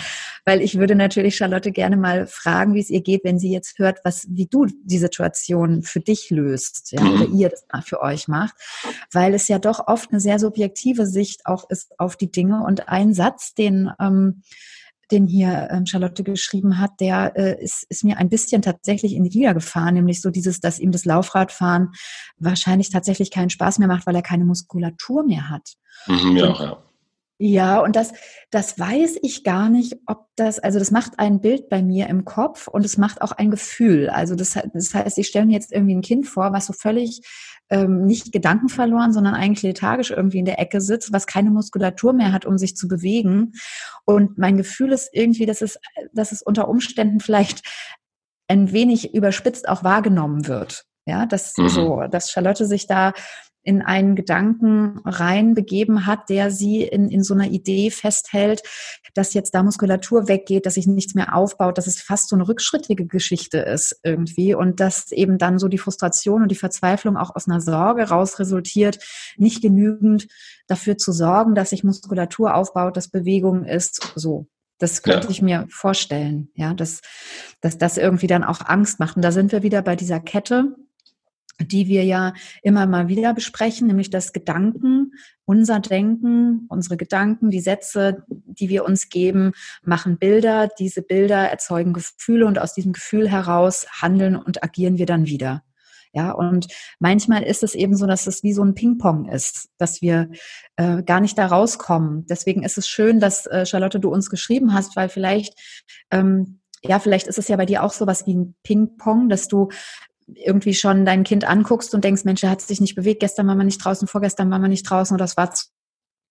Weil 0.46 0.62
ich 0.62 0.80
würde 0.80 0.96
natürlich 0.96 1.38
Charlotte 1.38 1.72
gerne 1.72 1.96
mal 1.96 2.26
fragen, 2.26 2.74
wie 2.74 2.80
es 2.80 2.90
ihr 2.90 3.02
geht, 3.02 3.24
wenn 3.24 3.38
sie 3.38 3.52
jetzt 3.52 3.78
hört, 3.78 4.00
was, 4.04 4.26
wie 4.30 4.48
du 4.48 4.66
die 4.84 4.98
Situation 4.98 5.84
für 5.84 6.00
dich 6.00 6.32
löst, 6.32 6.92
ja, 6.92 7.02
oder 7.02 7.28
mhm. 7.28 7.36
ihr 7.36 7.50
das 7.50 7.86
für 7.86 8.02
euch 8.02 8.28
macht. 8.28 8.56
Weil 9.12 9.36
es 9.36 9.48
ja 9.48 9.60
doch 9.60 9.88
oft 9.88 10.10
eine 10.10 10.20
sehr 10.20 10.40
subjektive 10.40 11.06
Sicht 11.06 11.46
auch 11.46 11.70
ist 11.70 11.98
auf 12.00 12.18
die 12.18 12.32
Dinge. 12.32 12.64
Und 12.64 12.90
ein 12.90 13.14
Satz, 13.14 13.54
den, 13.54 13.92
ähm, 14.02 14.42
den 15.12 15.28
hier 15.28 15.68
ähm, 15.72 15.86
Charlotte 15.86 16.24
geschrieben 16.24 16.80
hat, 16.80 16.92
der 17.00 17.34
äh, 17.36 17.64
ist, 17.64 17.86
ist 17.90 18.04
mir 18.04 18.18
ein 18.18 18.30
bisschen 18.30 18.62
tatsächlich 18.62 19.14
in 19.14 19.24
die 19.24 19.38
Liga 19.38 19.54
gefahren, 19.54 19.96
nämlich 19.96 20.22
so 20.22 20.30
dieses, 20.30 20.60
dass 20.60 20.80
ihm 20.80 20.92
das 20.92 21.06
Laufradfahren 21.06 21.92
wahrscheinlich 22.38 22.90
tatsächlich 22.90 23.32
keinen 23.32 23.50
Spaß 23.50 23.80
mehr 23.80 23.88
macht, 23.88 24.08
weil 24.08 24.16
er 24.16 24.22
keine 24.22 24.46
Muskulatur 24.46 25.26
mehr 25.26 25.50
hat. 25.50 25.74
Mhm, 26.08 26.38
ja, 26.38 26.54
ja. 26.54 26.84
Ja, 27.46 27.82
und 27.82 27.98
das, 27.98 28.14
das 28.52 28.80
weiß 28.80 29.18
ich 29.22 29.44
gar 29.44 29.68
nicht, 29.68 29.98
ob 30.06 30.28
das, 30.38 30.60
also 30.60 30.80
das 30.80 30.92
macht 30.92 31.20
ein 31.20 31.42
Bild 31.42 31.68
bei 31.68 31.82
mir 31.82 32.08
im 32.08 32.24
Kopf 32.24 32.70
und 32.70 32.86
es 32.86 32.98
macht 32.98 33.22
auch 33.22 33.34
ein 33.34 33.52
Gefühl. 33.52 34.10
Also 34.10 34.36
das, 34.36 34.58
das 34.74 34.94
heißt, 34.94 35.18
ich 35.18 35.28
stelle 35.28 35.48
mir 35.48 35.52
jetzt 35.52 35.74
irgendwie 35.74 35.94
ein 35.94 36.02
Kind 36.02 36.26
vor, 36.26 36.54
was 36.54 36.68
so 36.68 36.72
völlig 36.72 37.20
ähm, 37.70 38.06
nicht 38.06 38.32
Gedanken 38.32 38.70
verloren, 38.70 39.12
sondern 39.12 39.34
eigentlich 39.34 39.64
lethargisch 39.64 40.12
irgendwie 40.12 40.40
in 40.40 40.46
der 40.46 40.58
Ecke 40.58 40.80
sitzt, 40.80 41.12
was 41.12 41.28
keine 41.28 41.52
Muskulatur 41.52 42.14
mehr 42.14 42.32
hat, 42.32 42.46
um 42.46 42.58
sich 42.58 42.78
zu 42.78 42.88
bewegen. 42.88 43.52
Und 44.06 44.38
mein 44.38 44.56
Gefühl 44.56 44.94
ist 44.94 45.10
irgendwie, 45.12 45.46
dass 45.46 45.62
es, 45.62 45.78
dass 46.14 46.32
es 46.32 46.42
unter 46.42 46.70
Umständen 46.70 47.20
vielleicht 47.20 47.62
ein 48.48 48.72
wenig 48.72 49.14
überspitzt 49.14 49.68
auch 49.68 49.84
wahrgenommen 49.84 50.48
wird. 50.48 50.86
Ja, 51.06 51.26
dass 51.26 51.58
mhm. 51.58 51.68
so, 51.68 52.04
dass 52.10 52.32
Charlotte 52.32 52.66
sich 52.66 52.88
da 52.88 53.12
in 53.64 53.82
einen 53.82 54.16
Gedanken 54.16 55.00
reinbegeben 55.06 56.06
hat, 56.06 56.30
der 56.30 56.52
sie 56.52 56.84
in, 56.84 57.10
in 57.10 57.24
so 57.24 57.34
einer 57.34 57.48
Idee 57.48 57.90
festhält, 57.92 58.62
dass 59.14 59.34
jetzt 59.34 59.56
da 59.56 59.64
Muskulatur 59.64 60.28
weggeht, 60.28 60.66
dass 60.66 60.74
sich 60.74 60.88
nichts 60.88 61.16
mehr 61.16 61.36
aufbaut, 61.36 61.78
dass 61.78 61.88
es 61.88 62.02
fast 62.02 62.30
so 62.30 62.36
eine 62.36 62.48
rückschrittige 62.48 63.06
Geschichte 63.06 63.60
ist 63.60 64.00
irgendwie 64.04 64.54
und 64.54 64.80
dass 64.80 65.12
eben 65.12 65.38
dann 65.38 65.60
so 65.60 65.68
die 65.68 65.78
Frustration 65.78 66.44
und 66.44 66.50
die 66.50 66.56
Verzweiflung 66.56 67.16
auch 67.16 67.36
aus 67.36 67.48
einer 67.48 67.62
Sorge 67.62 68.10
raus 68.10 68.40
resultiert, 68.40 69.00
nicht 69.38 69.62
genügend 69.62 70.28
dafür 70.68 70.98
zu 70.98 71.12
sorgen, 71.12 71.56
dass 71.56 71.70
sich 71.70 71.84
Muskulatur 71.84 72.56
aufbaut, 72.56 72.98
dass 72.98 73.08
Bewegung 73.08 73.66
ist, 73.66 74.14
so. 74.16 74.48
Das 74.80 75.02
könnte 75.02 75.28
ja. 75.28 75.30
ich 75.30 75.42
mir 75.42 75.66
vorstellen, 75.70 76.50
ja, 76.56 76.74
dass, 76.74 77.00
dass 77.62 77.78
das 77.78 77.98
irgendwie 77.98 78.28
dann 78.28 78.44
auch 78.44 78.60
Angst 78.60 79.00
macht. 79.00 79.16
Und 79.16 79.22
da 79.22 79.32
sind 79.32 79.54
wir 79.54 79.64
wieder 79.64 79.82
bei 79.82 79.96
dieser 79.96 80.20
Kette, 80.20 80.76
die 81.60 81.88
wir 81.88 82.04
ja 82.04 82.34
immer 82.62 82.86
mal 82.86 83.08
wieder 83.08 83.34
besprechen, 83.34 83.88
nämlich 83.88 84.10
das 84.10 84.34
Gedanken, 84.34 85.14
unser 85.46 85.80
Denken, 85.80 86.66
unsere 86.70 86.98
Gedanken, 86.98 87.50
die 87.50 87.60
Sätze, 87.60 88.24
die 88.28 88.70
wir 88.70 88.86
uns 88.86 89.10
geben, 89.10 89.52
machen 89.84 90.18
Bilder. 90.18 90.70
Diese 90.80 91.02
Bilder 91.02 91.50
erzeugen 91.50 91.94
Gefühle 91.94 92.46
und 92.46 92.60
aus 92.60 92.74
diesem 92.74 92.94
Gefühl 92.94 93.30
heraus 93.30 93.86
handeln 94.02 94.36
und 94.36 94.64
agieren 94.64 94.98
wir 94.98 95.06
dann 95.06 95.26
wieder. 95.26 95.64
Ja, 96.16 96.32
und 96.32 96.68
manchmal 97.00 97.42
ist 97.42 97.64
es 97.64 97.74
eben 97.74 97.96
so, 97.96 98.06
dass 98.06 98.28
es 98.28 98.44
wie 98.44 98.54
so 98.54 98.64
ein 98.64 98.76
Ping-Pong 98.76 99.30
ist, 99.30 99.70
dass 99.80 100.04
wir 100.04 100.30
äh, 100.76 101.02
gar 101.02 101.20
nicht 101.20 101.40
da 101.40 101.48
rauskommen. 101.48 102.28
Deswegen 102.28 102.62
ist 102.62 102.78
es 102.78 102.88
schön, 102.88 103.20
dass 103.20 103.48
äh, 103.48 103.66
Charlotte 103.66 104.00
du 104.00 104.12
uns 104.12 104.30
geschrieben 104.30 104.74
hast, 104.74 104.96
weil 104.96 105.10
vielleicht 105.10 105.60
ähm, 106.12 106.60
ja, 106.86 107.00
vielleicht 107.00 107.28
ist 107.28 107.38
es 107.40 107.48
ja 107.48 107.56
bei 107.56 107.66
dir 107.66 107.84
auch 107.84 107.94
so 107.94 108.08
was 108.08 108.28
wie 108.28 108.36
ein 108.36 108.56
Ping-Pong, 108.64 109.30
dass 109.30 109.48
du 109.48 109.70
irgendwie 110.28 110.74
schon 110.74 111.06
dein 111.06 111.24
Kind 111.24 111.46
anguckst 111.46 111.94
und 111.94 112.04
denkst, 112.04 112.24
Mensch, 112.24 112.44
er 112.44 112.50
hat 112.50 112.62
sich 112.62 112.82
nicht 112.82 112.96
bewegt, 112.96 113.20
gestern 113.20 113.48
war 113.48 113.56
man 113.56 113.66
nicht 113.66 113.84
draußen, 113.84 114.08
vorgestern 114.08 114.50
war 114.52 114.60
man 114.60 114.70
nicht 114.70 114.90
draußen 114.90 115.14
oder 115.16 115.24
das 115.24 115.38
war 115.38 115.54
zu 115.54 115.66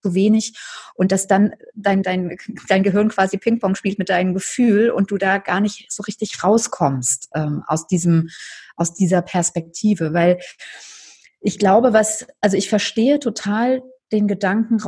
wenig. 0.02 0.54
Und 0.94 1.12
dass 1.12 1.26
dann 1.26 1.54
dein, 1.74 2.02
dein, 2.02 2.36
dein 2.68 2.82
Gehirn 2.82 3.08
quasi 3.08 3.38
Ping-Pong 3.38 3.74
spielt 3.74 3.98
mit 3.98 4.08
deinem 4.08 4.34
Gefühl 4.34 4.90
und 4.90 5.10
du 5.10 5.18
da 5.18 5.38
gar 5.38 5.60
nicht 5.60 5.90
so 5.90 6.02
richtig 6.02 6.42
rauskommst 6.42 7.28
ähm, 7.34 7.62
aus 7.66 7.86
diesem, 7.86 8.28
aus 8.76 8.94
dieser 8.94 9.22
Perspektive, 9.22 10.12
weil 10.12 10.40
ich 11.40 11.58
glaube, 11.58 11.92
was, 11.92 12.26
also 12.40 12.56
ich 12.56 12.68
verstehe 12.68 13.18
total 13.18 13.82
den 14.12 14.28
Gedanken 14.28 14.78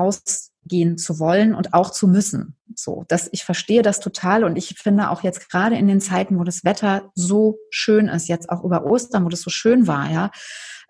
rausgehen 0.64 0.98
zu 0.98 1.18
wollen 1.18 1.54
und 1.54 1.74
auch 1.74 1.90
zu 1.90 2.08
müssen. 2.08 2.56
So, 2.76 3.04
dass 3.08 3.28
ich 3.32 3.44
verstehe 3.44 3.82
das 3.82 4.00
total 4.00 4.44
und 4.44 4.56
ich 4.56 4.74
finde 4.78 5.10
auch 5.10 5.22
jetzt 5.22 5.48
gerade 5.48 5.76
in 5.76 5.86
den 5.86 6.00
Zeiten, 6.00 6.38
wo 6.38 6.44
das 6.44 6.64
Wetter 6.64 7.10
so 7.14 7.58
schön 7.70 8.08
ist, 8.08 8.28
jetzt 8.28 8.50
auch 8.50 8.64
über 8.64 8.84
Ostern, 8.84 9.24
wo 9.24 9.28
das 9.28 9.42
so 9.42 9.50
schön 9.50 9.86
war, 9.86 10.10
ja, 10.10 10.30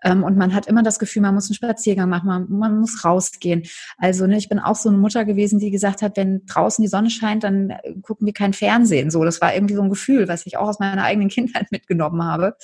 ähm, 0.03 0.23
und 0.23 0.37
man 0.37 0.53
hat 0.53 0.67
immer 0.67 0.83
das 0.83 0.99
Gefühl, 0.99 1.21
man 1.21 1.33
muss 1.33 1.49
einen 1.49 1.55
Spaziergang 1.55 2.09
machen, 2.09 2.27
man, 2.27 2.49
man 2.49 2.79
muss 2.79 3.05
rausgehen. 3.05 3.63
Also 3.97 4.27
ne, 4.27 4.37
ich 4.37 4.49
bin 4.49 4.59
auch 4.59 4.75
so 4.75 4.89
eine 4.89 4.97
Mutter 4.97 5.25
gewesen, 5.25 5.59
die 5.59 5.71
gesagt 5.71 6.01
hat, 6.01 6.17
wenn 6.17 6.45
draußen 6.45 6.81
die 6.81 6.89
Sonne 6.89 7.09
scheint, 7.09 7.43
dann 7.43 7.69
äh, 7.69 7.95
gucken 8.01 8.25
wir 8.25 8.33
kein 8.33 8.53
Fernsehen. 8.53 9.09
So, 9.09 9.23
das 9.23 9.41
war 9.41 9.55
irgendwie 9.55 9.75
so 9.75 9.81
ein 9.81 9.89
Gefühl, 9.89 10.27
was 10.27 10.45
ich 10.45 10.57
auch 10.57 10.67
aus 10.67 10.79
meiner 10.79 11.03
eigenen 11.03 11.29
Kindheit 11.29 11.67
mitgenommen 11.71 12.23
habe. 12.23 12.55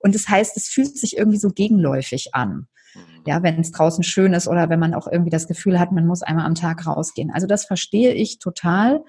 Und 0.00 0.14
das 0.14 0.28
heißt, 0.28 0.56
es 0.56 0.68
fühlt 0.68 0.98
sich 0.98 1.16
irgendwie 1.16 1.38
so 1.38 1.50
gegenläufig 1.50 2.34
an. 2.34 2.66
Mhm. 2.94 3.22
Ja, 3.26 3.42
wenn 3.42 3.60
es 3.60 3.72
draußen 3.72 4.04
schön 4.04 4.32
ist 4.32 4.48
oder 4.48 4.68
wenn 4.68 4.80
man 4.80 4.94
auch 4.94 5.06
irgendwie 5.06 5.30
das 5.30 5.48
Gefühl 5.48 5.78
hat, 5.78 5.92
man 5.92 6.06
muss 6.06 6.22
einmal 6.22 6.46
am 6.46 6.54
Tag 6.54 6.86
rausgehen. 6.86 7.30
Also 7.30 7.46
das 7.46 7.64
verstehe 7.64 8.12
ich 8.12 8.38
total. 8.38 9.04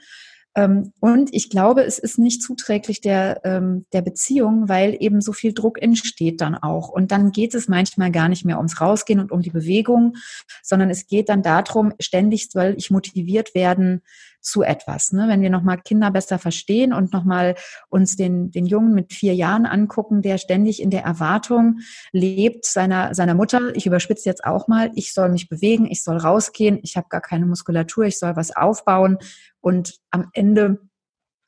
Ähm, 0.56 0.94
und 1.00 1.34
ich 1.34 1.50
glaube, 1.50 1.84
es 1.84 1.98
ist 1.98 2.20
nicht 2.20 2.44
zuträglich 2.44 3.02
der, 3.02 3.42
ähm, 3.44 3.86
der 3.92 4.04
Beziehung, 4.04 4.70
weil 4.70 4.96
eben 5.00 5.20
so 5.20 5.34
viel 5.34 5.54
Druck 5.54 5.82
entsteht 5.82 6.42
dann 6.42 6.56
auch. 6.56 6.90
Und 6.90 7.12
dann 7.12 7.32
geht 7.32 7.56
es 7.56 7.68
manchmal 7.68 8.12
gar 8.12 8.30
nicht 8.30 8.46
mehr 8.46 8.58
ums 8.58 8.80
Rausgehen 8.80 9.20
und 9.20 9.32
um 9.32 9.42
die 9.42 9.50
Bewegung, 9.50 10.14
sondern 10.62 10.90
es 10.92 11.08
geht 11.08 11.30
dann 11.30 11.42
darum, 11.42 11.94
ständig 12.00 12.52
soll 12.52 12.76
ich 12.78 12.92
motiviert 12.92 13.56
werden, 13.56 14.04
zu 14.44 14.62
etwas. 14.62 15.12
Ne? 15.12 15.28
Wenn 15.28 15.42
wir 15.42 15.50
nochmal 15.50 15.80
Kinder 15.80 16.12
besser 16.12 16.38
verstehen 16.38 16.94
und 16.94 17.14
nochmal 17.14 17.56
uns 17.90 18.16
den, 18.16 18.52
den 18.52 18.66
Jungen 18.66 18.94
mit 18.94 19.14
vier 19.14 19.34
Jahren 19.34 19.66
angucken, 19.66 20.22
der 20.22 20.38
ständig 20.38 20.82
in 20.82 20.90
der 20.90 21.04
Erwartung 21.04 21.80
lebt 22.12 22.66
seiner, 22.66 23.16
seiner 23.16 23.34
Mutter, 23.34 23.76
ich 23.76 23.86
überspitze 23.86 24.30
jetzt 24.30 24.44
auch 24.44 24.68
mal, 24.68 24.92
ich 24.96 25.14
soll 25.14 25.30
mich 25.30 25.50
bewegen, 25.50 25.90
ich 25.90 26.04
soll 26.04 26.18
rausgehen, 26.18 26.80
ich 26.84 26.98
habe 26.98 27.08
gar 27.10 27.22
keine 27.22 27.46
Muskulatur, 27.46 28.06
ich 28.06 28.20
soll 28.20 28.36
was 28.36 28.56
aufbauen 28.56 29.18
und 29.62 29.96
am 30.12 30.30
Ende 30.34 30.80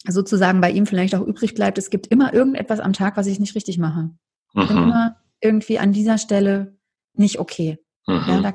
sozusagen 0.08 0.62
bei 0.62 0.72
ihm 0.72 0.86
vielleicht 0.86 1.16
auch 1.16 1.26
übrig 1.26 1.54
bleibt, 1.54 1.78
es 1.78 1.90
gibt 1.90 2.08
immer 2.08 2.34
irgendetwas 2.34 2.80
am 2.80 2.94
Tag, 2.94 3.18
was 3.18 3.28
ich 3.28 3.40
nicht 3.40 3.56
richtig 3.56 3.78
mache. 3.78 4.12
Ich 4.54 4.68
bin 4.68 4.78
mhm. 4.78 4.84
immer 4.84 5.18
irgendwie 5.42 5.80
an 5.80 5.92
dieser 5.92 6.18
Stelle 6.18 6.78
nicht 7.14 7.40
okay. 7.40 7.78
Mhm. 8.08 8.24
Ja, 8.28 8.42
da, 8.42 8.54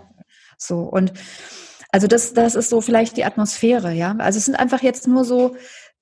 so 0.56 0.80
und 0.80 1.12
also 1.92 2.06
das, 2.06 2.32
das 2.35 2.54
ist 2.54 2.70
so 2.70 2.80
vielleicht 2.80 3.16
die 3.16 3.25
Atmosphäre, 3.25 3.92
ja. 3.92 4.14
Also 4.18 4.38
es 4.38 4.44
sind 4.44 4.54
einfach 4.54 4.82
jetzt 4.82 5.09
nur 5.09 5.25
so, 5.25 5.56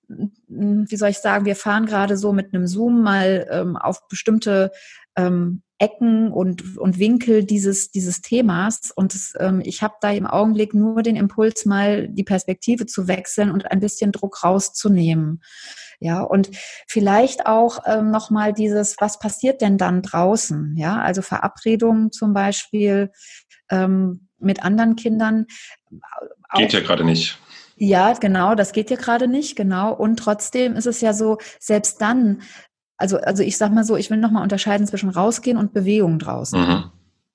wie 0.08 0.96
soll 0.96 1.10
ich 1.10 1.18
sagen, 1.18 1.44
wir 1.44 1.56
fahren 1.56 1.86
gerade 1.86 2.16
so 2.16 2.32
mit 2.32 2.54
einem 2.54 2.66
Zoom 2.66 3.02
mal 3.02 3.46
ähm, 3.50 3.76
auf 3.76 4.08
bestimmte 4.08 4.70
ähm, 5.16 5.62
Ecken 5.78 6.32
und, 6.32 6.76
und 6.76 6.98
Winkel 6.98 7.44
dieses, 7.44 7.90
dieses 7.90 8.20
Themas. 8.20 8.90
Und 8.94 9.14
das, 9.14 9.34
ähm, 9.38 9.60
ich 9.64 9.82
habe 9.82 9.94
da 10.00 10.10
im 10.10 10.26
Augenblick 10.26 10.74
nur 10.74 11.02
den 11.02 11.16
Impuls, 11.16 11.66
mal 11.66 12.08
die 12.08 12.24
Perspektive 12.24 12.86
zu 12.86 13.06
wechseln 13.06 13.50
und 13.50 13.70
ein 13.70 13.80
bisschen 13.80 14.12
Druck 14.12 14.42
rauszunehmen. 14.42 15.42
Ja, 16.00 16.22
und 16.22 16.50
vielleicht 16.86 17.46
auch 17.46 17.80
ähm, 17.86 18.10
nochmal 18.10 18.52
dieses, 18.52 18.96
was 18.98 19.18
passiert 19.18 19.60
denn 19.60 19.78
dann 19.78 20.02
draußen? 20.02 20.76
Ja, 20.76 21.00
also 21.00 21.22
Verabredungen 21.22 22.12
zum 22.12 22.34
Beispiel. 22.34 23.10
Ähm, 23.70 24.28
mit 24.40 24.64
anderen 24.64 24.96
Kindern. 24.96 25.46
Geht 26.54 26.72
ja 26.72 26.80
gerade 26.80 27.04
nicht. 27.04 27.38
Ja, 27.76 28.12
genau, 28.14 28.54
das 28.54 28.72
geht 28.72 28.90
ja 28.90 28.96
gerade 28.96 29.28
nicht, 29.28 29.54
genau. 29.54 29.94
Und 29.94 30.18
trotzdem 30.18 30.74
ist 30.74 30.86
es 30.86 31.00
ja 31.00 31.12
so, 31.12 31.38
selbst 31.60 32.00
dann, 32.00 32.42
also, 32.96 33.18
also 33.18 33.42
ich 33.42 33.56
sag 33.56 33.72
mal 33.72 33.84
so, 33.84 33.96
ich 33.96 34.10
will 34.10 34.18
nochmal 34.18 34.42
unterscheiden 34.42 34.86
zwischen 34.86 35.10
rausgehen 35.10 35.56
und 35.56 35.72
Bewegung 35.72 36.18
draußen. 36.18 36.60
Mhm. 36.60 36.84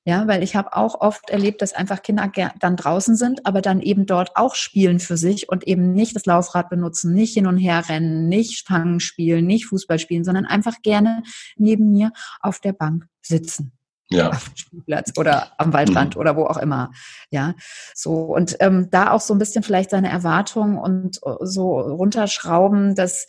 Ja, 0.05 0.27
weil 0.27 0.43
ich 0.43 0.57
habe 0.57 0.75
auch 0.75 0.99
oft 0.99 1.29
erlebt, 1.29 1.61
dass 1.61 1.71
einfach 1.71 2.01
Kinder 2.01 2.29
dann 2.59 2.75
draußen 2.75 3.15
sind, 3.15 3.45
aber 3.45 3.61
dann 3.61 3.79
eben 3.79 4.05
dort 4.05 4.35
auch 4.35 4.53
spielen 4.55 4.99
für 4.99 5.15
sich 5.15 5.47
und 5.47 5.65
eben 5.65 5.93
nicht 5.93 6.13
das 6.13 6.25
Laufrad 6.25 6.69
benutzen, 6.69 7.13
nicht 7.13 7.33
hin 7.35 7.47
und 7.47 7.57
her 7.57 7.87
rennen, 7.87 8.27
nicht 8.27 8.67
Fangen 8.67 8.99
spielen, 8.99 9.45
nicht 9.45 9.67
Fußball 9.67 9.99
spielen, 9.99 10.25
sondern 10.25 10.45
einfach 10.45 10.81
gerne 10.81 11.23
neben 11.55 11.89
mir 11.89 12.11
auf 12.41 12.59
der 12.59 12.73
Bank 12.73 13.07
sitzen 13.21 13.71
ja. 14.15 14.29
auf 14.29 14.45
dem 14.45 14.55
Spielplatz 14.55 15.11
oder 15.17 15.51
am 15.57 15.73
Waldrand 15.73 16.15
mhm. 16.15 16.21
oder 16.21 16.35
wo 16.35 16.45
auch 16.45 16.57
immer. 16.57 16.91
Ja, 17.31 17.55
so 17.93 18.13
und 18.13 18.57
ähm, 18.59 18.89
da 18.91 19.11
auch 19.11 19.21
so 19.21 19.33
ein 19.33 19.39
bisschen 19.39 19.63
vielleicht 19.63 19.89
seine 19.89 20.09
Erwartungen 20.09 20.77
und 20.77 21.17
äh, 21.23 21.35
so 21.41 21.79
runterschrauben, 21.79 22.95
dass 22.95 23.27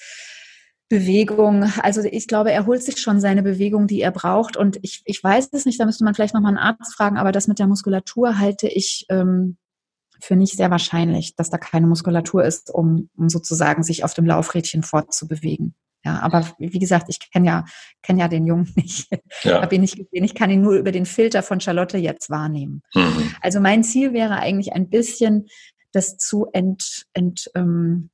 Bewegung, 0.89 1.65
also 1.83 2.03
ich 2.03 2.29
glaube, 2.29 2.53
er 2.53 2.67
holt 2.67 2.83
sich 2.83 3.01
schon 3.01 3.21
seine 3.21 3.43
Bewegung, 3.43 3.87
die 3.87 4.01
er 4.01 4.11
braucht. 4.11 4.57
Und 4.57 4.79
ich, 4.83 5.03
ich 5.07 5.23
weiß 5.23 5.49
es 5.53 5.65
nicht, 5.65 5.81
da 5.81 5.87
müsste 5.87 6.05
man 6.05 6.15
vielleicht 6.15 6.35
nochmal 6.35 6.51
einen 6.51 6.59
Arzt 6.59 6.95
fragen, 6.95 7.17
aber 7.17 7.33
das 7.33 7.49
mit 7.49 7.59
der 7.59 7.67
Muskulatur 7.67 8.39
halte 8.39 8.69
ich 8.69 9.07
ähm, 9.09 9.57
für 10.21 10.37
nicht 10.37 10.57
sehr 10.57 10.71
wahrscheinlich, 10.71 11.37
dass 11.37 11.51
da 11.51 11.59
keine 11.59 11.87
Muskulatur 11.87 12.45
ist, 12.45 12.73
um, 12.73 13.09
um 13.17 13.29
sozusagen 13.29 13.83
sich 13.83 14.05
auf 14.05 14.15
dem 14.15 14.27
Laufrädchen 14.27 14.83
fortzubewegen. 14.83 15.75
Ja, 16.05 16.21
aber 16.21 16.47
wie 16.59 16.79
gesagt, 16.79 17.07
ich 17.09 17.19
kenne 17.31 17.47
ja, 17.47 17.65
kenne 18.03 18.21
ja 18.21 18.29
den 18.29 18.47
Jungen 18.47 18.71
nicht. 18.77 19.09
Ja. 19.43 19.63
Habe 19.63 19.75
ihn 19.75 19.81
nicht 19.81 19.97
gesehen. 19.97 20.25
Ich 20.25 20.35
kann 20.35 20.51
ihn 20.51 20.61
nur 20.61 20.75
über 20.75 20.93
den 20.93 21.07
Filter 21.07 21.43
von 21.43 21.61
Charlotte 21.61 21.99
jetzt 21.99 22.31
wahrnehmen. 22.31 22.83
Mhm. 22.95 23.35
Also 23.41 23.61
mein 23.61 23.83
Ziel 23.83 24.13
wäre 24.13 24.37
eigentlich 24.37 24.73
ein 24.75 24.91
bisschen, 24.91 25.47
das 25.93 26.17
zu 26.17 26.47
ent, 26.53 27.07
ent, 27.15 27.51
ähm, 27.55 28.11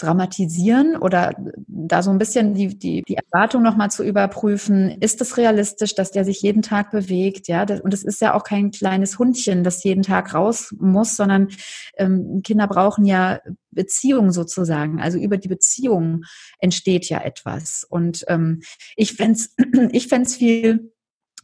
dramatisieren 0.00 0.96
oder 0.96 1.34
da 1.66 2.02
so 2.02 2.10
ein 2.10 2.18
bisschen 2.18 2.54
die, 2.54 2.78
die, 2.78 3.02
die 3.02 3.16
Erwartung 3.16 3.62
nochmal 3.62 3.90
zu 3.90 4.02
überprüfen, 4.02 4.96
ist 5.00 5.20
es 5.20 5.36
realistisch, 5.36 5.94
dass 5.94 6.10
der 6.10 6.24
sich 6.24 6.42
jeden 6.42 6.62
Tag 6.62 6.90
bewegt, 6.90 7.48
ja, 7.48 7.64
und 7.82 7.94
es 7.94 8.02
ist 8.04 8.20
ja 8.20 8.34
auch 8.34 8.44
kein 8.44 8.70
kleines 8.70 9.18
Hundchen, 9.18 9.64
das 9.64 9.84
jeden 9.84 10.02
Tag 10.02 10.34
raus 10.34 10.74
muss, 10.78 11.16
sondern 11.16 11.48
ähm, 11.96 12.42
Kinder 12.42 12.66
brauchen 12.66 13.04
ja 13.04 13.40
Beziehung 13.70 14.32
sozusagen, 14.32 15.00
also 15.00 15.18
über 15.18 15.36
die 15.36 15.48
Beziehung 15.48 16.24
entsteht 16.58 17.08
ja 17.08 17.20
etwas. 17.20 17.86
Und 17.88 18.24
ähm, 18.28 18.62
ich 18.96 19.14
fände 19.14 19.40
ich 19.92 20.08
fänd's 20.08 20.36
viel 20.36 20.92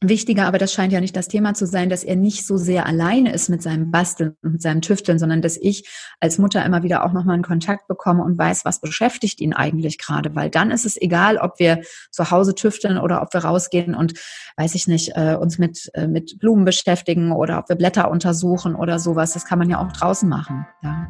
wichtiger, 0.00 0.46
aber 0.46 0.58
das 0.58 0.72
scheint 0.72 0.92
ja 0.92 1.00
nicht 1.00 1.16
das 1.16 1.28
Thema 1.28 1.54
zu 1.54 1.66
sein, 1.66 1.88
dass 1.88 2.04
er 2.04 2.16
nicht 2.16 2.46
so 2.46 2.56
sehr 2.56 2.86
alleine 2.86 3.32
ist 3.32 3.48
mit 3.48 3.62
seinem 3.62 3.90
Basteln 3.90 4.36
und 4.42 4.52
mit 4.52 4.62
seinem 4.62 4.82
Tüfteln, 4.82 5.18
sondern 5.18 5.40
dass 5.40 5.56
ich 5.56 5.88
als 6.20 6.38
Mutter 6.38 6.64
immer 6.64 6.82
wieder 6.82 7.04
auch 7.04 7.12
nochmal 7.12 7.34
einen 7.34 7.42
Kontakt 7.42 7.88
bekomme 7.88 8.22
und 8.22 8.36
weiß, 8.36 8.64
was 8.64 8.80
beschäftigt 8.80 9.40
ihn 9.40 9.54
eigentlich 9.54 9.98
gerade, 9.98 10.34
weil 10.34 10.50
dann 10.50 10.70
ist 10.70 10.84
es 10.84 11.00
egal, 11.00 11.38
ob 11.38 11.58
wir 11.58 11.80
zu 12.10 12.30
Hause 12.30 12.54
tüfteln 12.54 12.98
oder 12.98 13.22
ob 13.22 13.32
wir 13.32 13.44
rausgehen 13.44 13.94
und, 13.94 14.14
weiß 14.56 14.74
ich 14.74 14.86
nicht, 14.86 15.12
äh, 15.14 15.36
uns 15.40 15.58
mit, 15.58 15.90
äh, 15.94 16.06
mit 16.06 16.38
Blumen 16.38 16.64
beschäftigen 16.64 17.32
oder 17.32 17.58
ob 17.58 17.68
wir 17.68 17.76
Blätter 17.76 18.10
untersuchen 18.10 18.74
oder 18.74 18.98
sowas. 18.98 19.32
Das 19.32 19.46
kann 19.46 19.58
man 19.58 19.70
ja 19.70 19.84
auch 19.84 19.92
draußen 19.92 20.28
machen. 20.28 20.66
Ja. 20.82 21.08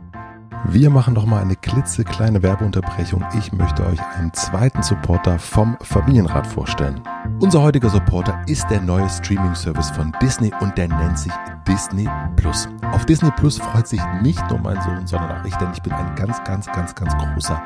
Wir 0.69 0.91
machen 0.91 1.15
noch 1.15 1.27
mal 1.27 1.43
eine 1.43 1.55
klitzekleine 1.55 2.43
Werbeunterbrechung. 2.43 3.25
Ich 3.39 3.53
möchte 3.53 3.87
euch 3.87 4.01
einen 4.17 4.33
zweiten 4.33 4.83
Supporter 4.83 5.39
vom 5.39 5.77
Familienrat 5.81 6.47
vorstellen. 6.47 7.01
Unser 7.41 7.63
heutiger 7.63 7.89
Supporter 7.89 8.43
ist 8.49 8.67
der 8.69 8.76
neue 8.81 9.09
Streaming-Service 9.09 9.91
von 9.91 10.13
Disney 10.21 10.53
und 10.61 10.77
der 10.77 10.89
nennt 10.89 11.19
sich 11.19 11.33
Disney 11.67 12.09
Plus. 12.37 12.69
Auf 12.93 13.05
Disney 13.07 13.31
Plus 13.33 13.59
freut 13.59 13.87
sich 13.87 14.01
nicht 14.23 14.43
nur 14.51 14.59
mein 14.59 14.81
Sohn, 14.83 15.07
sondern 15.07 15.41
auch 15.41 15.45
ich, 15.45 15.55
denn 15.57 15.69
ich 15.73 15.83
bin 15.83 15.93
ein 15.93 16.15
ganz, 16.15 16.43
ganz, 16.45 16.67
ganz, 16.67 16.95
ganz 16.95 17.13
großer 17.17 17.63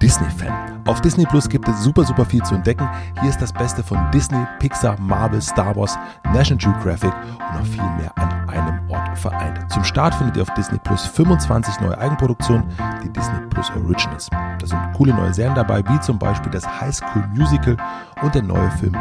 Disney-Fan. 0.00 0.82
Auf 0.86 1.00
Disney 1.00 1.24
Plus 1.24 1.48
gibt 1.48 1.68
es 1.68 1.82
super, 1.82 2.04
super 2.04 2.24
viel 2.24 2.42
zu 2.42 2.54
entdecken. 2.54 2.88
Hier 3.20 3.30
ist 3.30 3.40
das 3.40 3.52
Beste 3.52 3.82
von 3.82 3.98
Disney, 4.12 4.44
Pixar, 4.58 4.98
Marvel, 5.00 5.40
Star 5.40 5.74
Wars, 5.76 5.96
National 6.32 6.58
Geographic 6.58 7.12
und 7.12 7.60
noch 7.60 7.66
viel 7.66 7.82
mehr 7.98 8.12
an 8.16 8.43
einem 8.54 8.80
Ort 8.88 9.18
vereint. 9.18 9.70
Zum 9.70 9.84
Start 9.84 10.14
findet 10.14 10.36
ihr 10.36 10.42
auf 10.42 10.54
Disney 10.54 10.78
Plus 10.78 11.06
25 11.06 11.80
neue 11.80 11.98
Eigenproduktionen, 11.98 12.64
die 13.02 13.10
Disney 13.10 13.40
Plus 13.50 13.70
Originals. 13.70 14.30
Da 14.58 14.66
sind 14.66 14.78
coole 14.96 15.12
neue 15.14 15.32
Serien 15.34 15.54
dabei, 15.54 15.82
wie 15.88 16.00
zum 16.00 16.18
Beispiel 16.18 16.50
das 16.50 16.66
High 16.80 16.94
School 16.94 17.26
Musical 17.34 17.76
und 18.22 18.34
der 18.34 18.42
neue 18.42 18.70
Film 18.72 18.96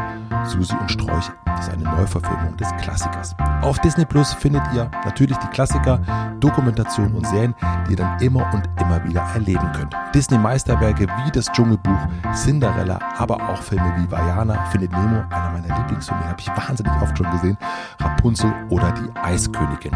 Susi 0.45 0.75
und 0.75 0.91
Sträuch. 0.91 1.31
Das 1.45 1.67
ist 1.67 1.74
eine 1.74 1.83
Neuverfilmung 1.83 2.57
des 2.57 2.67
Klassikers. 2.81 3.36
Auf 3.62 3.79
Disney 3.79 4.05
Plus 4.05 4.33
findet 4.33 4.63
ihr 4.74 4.89
natürlich 5.05 5.38
die 5.38 5.48
Klassiker, 5.48 6.00
Dokumentationen 6.39 7.15
und 7.15 7.27
Serien, 7.27 7.55
die 7.88 7.91
ihr 7.91 7.98
dann 7.98 8.19
immer 8.19 8.51
und 8.53 8.67
immer 8.81 9.03
wieder 9.05 9.22
erleben 9.33 9.72
könnt. 9.74 9.95
Disney 10.13 10.38
Meisterwerke 10.38 11.07
wie 11.07 11.31
das 11.31 11.45
Dschungelbuch, 11.51 12.07
Cinderella, 12.33 13.00
aber 13.17 13.36
auch 13.50 13.62
Filme 13.62 13.93
wie 13.98 14.12
Vajana, 14.12 14.65
Findet 14.72 14.91
Nemo, 14.91 15.24
einer 15.29 15.51
meiner 15.51 15.77
Lieblingsfilme, 15.77 16.25
habe 16.25 16.39
ich 16.39 16.50
wahnsinnig 16.50 16.93
oft 17.01 17.17
schon 17.17 17.29
gesehen, 17.31 17.57
Rapunzel 18.00 18.53
oder 18.69 18.91
die 18.91 19.10
Eiskönigin. 19.43 19.91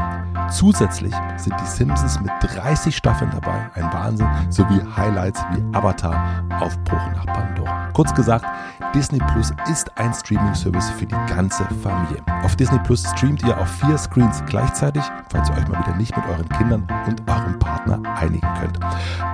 Zusätzlich 0.51 1.13
sind 1.37 1.55
die 1.59 1.65
Simpsons 1.65 2.19
mit 2.19 2.31
30 2.41 2.95
Staffeln 2.95 3.31
dabei, 3.31 3.69
ein 3.75 3.93
Wahnsinn, 3.93 4.27
sowie 4.49 4.81
Highlights 4.95 5.41
wie 5.51 5.63
Avatar, 5.75 6.43
Aufbruch 6.59 6.99
nach 7.15 7.25
Pandora. 7.25 7.89
Kurz 7.93 8.13
gesagt, 8.13 8.45
Disney 8.93 9.19
Plus 9.19 9.53
ist 9.71 9.89
ein 9.97 10.13
Streaming-Service 10.13 10.89
für 10.91 11.05
die 11.05 11.15
ganze 11.27 11.63
Familie. 11.81 12.21
Auf 12.43 12.55
Disney 12.55 12.79
Plus 12.79 13.03
streamt 13.15 13.43
ihr 13.43 13.57
auf 13.57 13.69
vier 13.69 13.97
Screens 13.97 14.43
gleichzeitig, 14.47 15.03
falls 15.29 15.49
ihr 15.49 15.55
euch 15.55 15.67
mal 15.67 15.79
wieder 15.79 15.95
nicht 15.95 16.15
mit 16.15 16.25
euren 16.27 16.49
Kindern 16.49 16.87
und 17.07 17.21
eurem 17.29 17.59
Partner 17.59 17.99
einigen 18.15 18.47
könnt. 18.59 18.79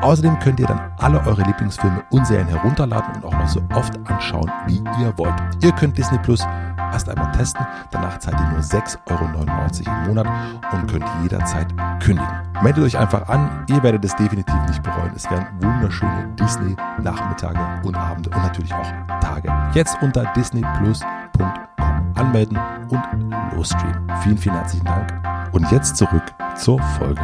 Außerdem 0.02 0.38
könnt 0.40 0.60
ihr 0.60 0.68
dann 0.68 0.92
alle 1.00 1.20
eure 1.26 1.44
Lieblingsfilme 1.44 2.04
und 2.12 2.28
Serien 2.28 2.48
herunterladen 2.48 3.16
und 3.16 3.26
auch 3.26 3.38
noch 3.38 3.48
so 3.48 3.62
oft 3.74 3.94
anschauen, 4.10 4.52
wie 4.68 4.84
ihr 5.02 5.14
wollt. 5.18 5.34
Ihr 5.62 5.72
könnt 5.72 5.98
Disney 5.98 6.20
Plus 6.20 6.46
erst 6.94 7.10
einmal 7.10 7.32
testen, 7.32 7.66
danach 7.92 8.20
zahlt 8.20 8.40
ihr 8.40 8.52
nur 8.52 8.62
6,99 8.62 9.88
Euro 9.88 10.02
im 10.02 10.08
Monat 10.08 10.28
und 10.72 10.88
könnt 10.88 11.06
jederzeit 11.24 11.68
kündigen. 12.02 12.32
Meldet 12.62 12.84
euch 12.86 12.98
einfach 12.98 13.28
an, 13.28 13.66
ihr 13.68 13.82
werdet 13.84 14.06
es 14.06 14.16
definitiv 14.16 14.56
nicht 14.68 14.84
bereuen. 14.84 15.12
Es 15.16 15.30
werden 15.30 15.48
wunderschöne 15.60 16.34
Disney-Nachmittage 16.40 17.86
und 17.86 17.96
Abende 17.96 18.30
und 18.30 18.38
natürlich 18.38 18.74
auch 18.74 19.20
Tage. 19.20 19.52
Jetzt 19.74 19.98
unter 20.02 20.32
disneyplus.com 20.36 21.52
anmelden 22.16 22.58
und 22.90 23.56
losstreamen. 23.56 24.08
Vielen, 24.22 24.38
vielen 24.38 24.56
herzlichen 24.56 24.86
Dank. 24.86 25.54
Und 25.54 25.70
jetzt 25.72 25.98
zurück 25.98 26.24
zur 26.56 26.80
Folge. 26.98 27.22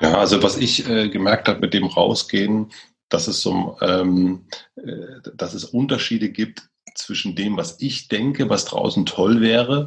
Ja, 0.00 0.18
also 0.18 0.42
was 0.42 0.56
ich 0.56 0.88
äh, 0.88 1.08
gemerkt 1.10 1.48
habe 1.48 1.60
mit 1.60 1.74
dem 1.74 1.84
Rausgehen, 1.84 2.70
dass 3.08 3.26
es 3.26 3.40
so, 3.40 3.76
ähm, 3.80 4.46
äh, 4.76 5.30
dass 5.34 5.54
es 5.54 5.64
Unterschiede 5.64 6.30
gibt 6.30 6.68
zwischen 6.98 7.34
dem, 7.34 7.56
was 7.56 7.76
ich 7.80 8.08
denke, 8.08 8.50
was 8.50 8.64
draußen 8.64 9.06
toll 9.06 9.40
wäre, 9.40 9.86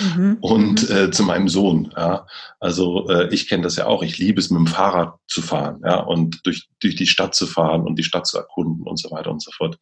mhm. 0.00 0.38
und 0.40 0.88
mhm. 0.88 0.96
äh, 0.96 1.10
zu 1.10 1.22
meinem 1.24 1.48
Sohn. 1.48 1.92
Ja. 1.96 2.26
Also 2.60 3.08
äh, 3.08 3.28
ich 3.32 3.48
kenne 3.48 3.62
das 3.62 3.76
ja 3.76 3.86
auch. 3.86 4.02
Ich 4.02 4.18
liebe 4.18 4.40
es, 4.40 4.50
mit 4.50 4.58
dem 4.58 4.66
Fahrrad 4.66 5.14
zu 5.26 5.42
fahren, 5.42 5.80
ja, 5.84 5.96
und 6.00 6.40
durch 6.44 6.68
durch 6.80 6.96
die 6.96 7.06
Stadt 7.06 7.34
zu 7.34 7.46
fahren 7.46 7.82
und 7.82 7.96
die 7.96 8.04
Stadt 8.04 8.26
zu 8.26 8.36
erkunden 8.38 8.86
und 8.86 8.98
so 8.98 9.10
weiter 9.10 9.30
und 9.30 9.42
so 9.42 9.50
fort. 9.50 9.78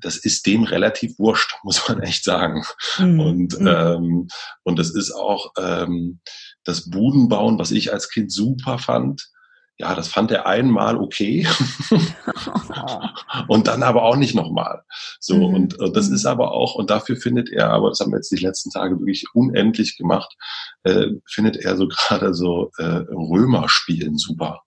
Das 0.00 0.16
ist 0.16 0.46
dem 0.46 0.64
relativ 0.64 1.18
wurscht, 1.18 1.54
muss 1.62 1.88
man 1.88 2.00
echt 2.00 2.24
sagen. 2.24 2.64
Mhm. 2.98 3.20
Und 3.20 3.60
mhm. 3.60 3.66
ähm, 3.66 4.28
und 4.62 4.78
das 4.78 4.90
ist 4.90 5.12
auch 5.12 5.52
ähm, 5.58 6.20
das 6.64 6.90
Budenbauen, 6.90 7.58
was 7.58 7.70
ich 7.70 7.92
als 7.92 8.10
Kind 8.10 8.32
super 8.32 8.78
fand 8.78 9.33
ja, 9.76 9.94
das 9.94 10.08
fand 10.08 10.30
er 10.30 10.46
einmal 10.46 10.96
okay 10.96 11.46
und 13.48 13.66
dann 13.66 13.82
aber 13.82 14.04
auch 14.04 14.16
nicht 14.16 14.34
nochmal. 14.34 14.82
So 15.18 15.36
mhm. 15.36 15.54
und, 15.54 15.78
und, 15.78 15.96
das 15.96 16.08
ist 16.08 16.24
mhm. 16.24 16.30
aber 16.30 16.52
auch 16.52 16.74
und 16.74 16.90
dafür 16.90 17.16
findet 17.16 17.50
er, 17.50 17.70
aber 17.70 17.88
das 17.88 18.00
haben 18.00 18.12
wir 18.12 18.18
jetzt 18.18 18.30
die 18.30 18.36
letzten 18.36 18.70
Tage 18.70 18.98
wirklich 19.00 19.24
unendlich 19.34 19.96
gemacht, 19.96 20.34
äh, 20.84 21.08
findet 21.26 21.56
er 21.56 21.76
so 21.76 21.88
gerade 21.88 22.34
so 22.34 22.70
äh, 22.78 22.84
Römerspielen 22.84 24.16
super. 24.16 24.62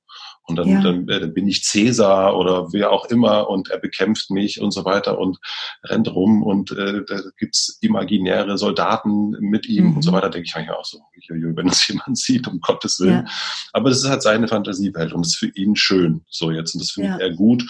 Und 0.50 0.56
dann, 0.56 0.70
ja. 0.70 0.82
dann, 0.82 1.10
äh, 1.10 1.20
dann 1.20 1.34
bin 1.34 1.46
ich 1.50 1.64
Cäsar 1.64 2.38
oder 2.38 2.72
wer 2.72 2.92
auch 2.92 3.06
immer 3.06 3.50
und 3.50 3.70
er 3.70 3.80
bekämpft 3.80 4.32
mich 4.32 4.62
und 4.62 4.72
so 4.72 4.86
weiter 4.86 5.20
und 5.20 5.40
rennt 5.84 6.08
rum 6.14 6.42
und 6.42 6.72
äh, 6.72 7.04
da 7.06 7.20
gibt's 7.38 7.78
imaginäre 7.82 8.58
Soldaten 8.58 9.32
mit 9.42 9.68
ihm 9.68 9.88
mhm. 9.88 9.96
und 9.98 10.02
so 10.04 10.12
mhm. 10.12 10.16
weiter, 10.16 10.30
denke 10.30 10.48
ich 10.48 10.56
manchmal 10.56 10.78
auch 10.78 10.86
so, 10.86 11.00
wenn 11.28 11.68
es 11.68 11.86
jemand 11.90 12.18
sieht, 12.18 12.48
um 12.48 12.62
Gottes 12.62 12.98
Willen. 13.02 13.26
Ja. 13.26 13.32
Aber 13.74 13.90
das 13.90 14.00
ist 14.00 14.10
halt 14.10 14.22
seine 14.22 14.48
Fantasiewelt 14.48 15.12
und 15.12 15.26
das 15.26 15.34
ist 15.34 15.40
für 15.40 15.52
ihn 15.54 15.76
schön 15.76 16.24
so 16.30 16.50
jetzt 16.50 16.74
und 16.74 16.82
das 16.82 16.92
findet 16.92 17.20
ja. 17.20 17.28
er 17.28 17.34
gut. 17.36 17.66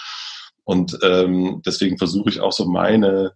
Und 0.64 1.00
ähm, 1.02 1.64
deswegen 1.66 1.98
versuche 1.98 2.30
ich 2.30 2.42
auch 2.42 2.52
so 2.52 2.68
meine, 2.68 3.34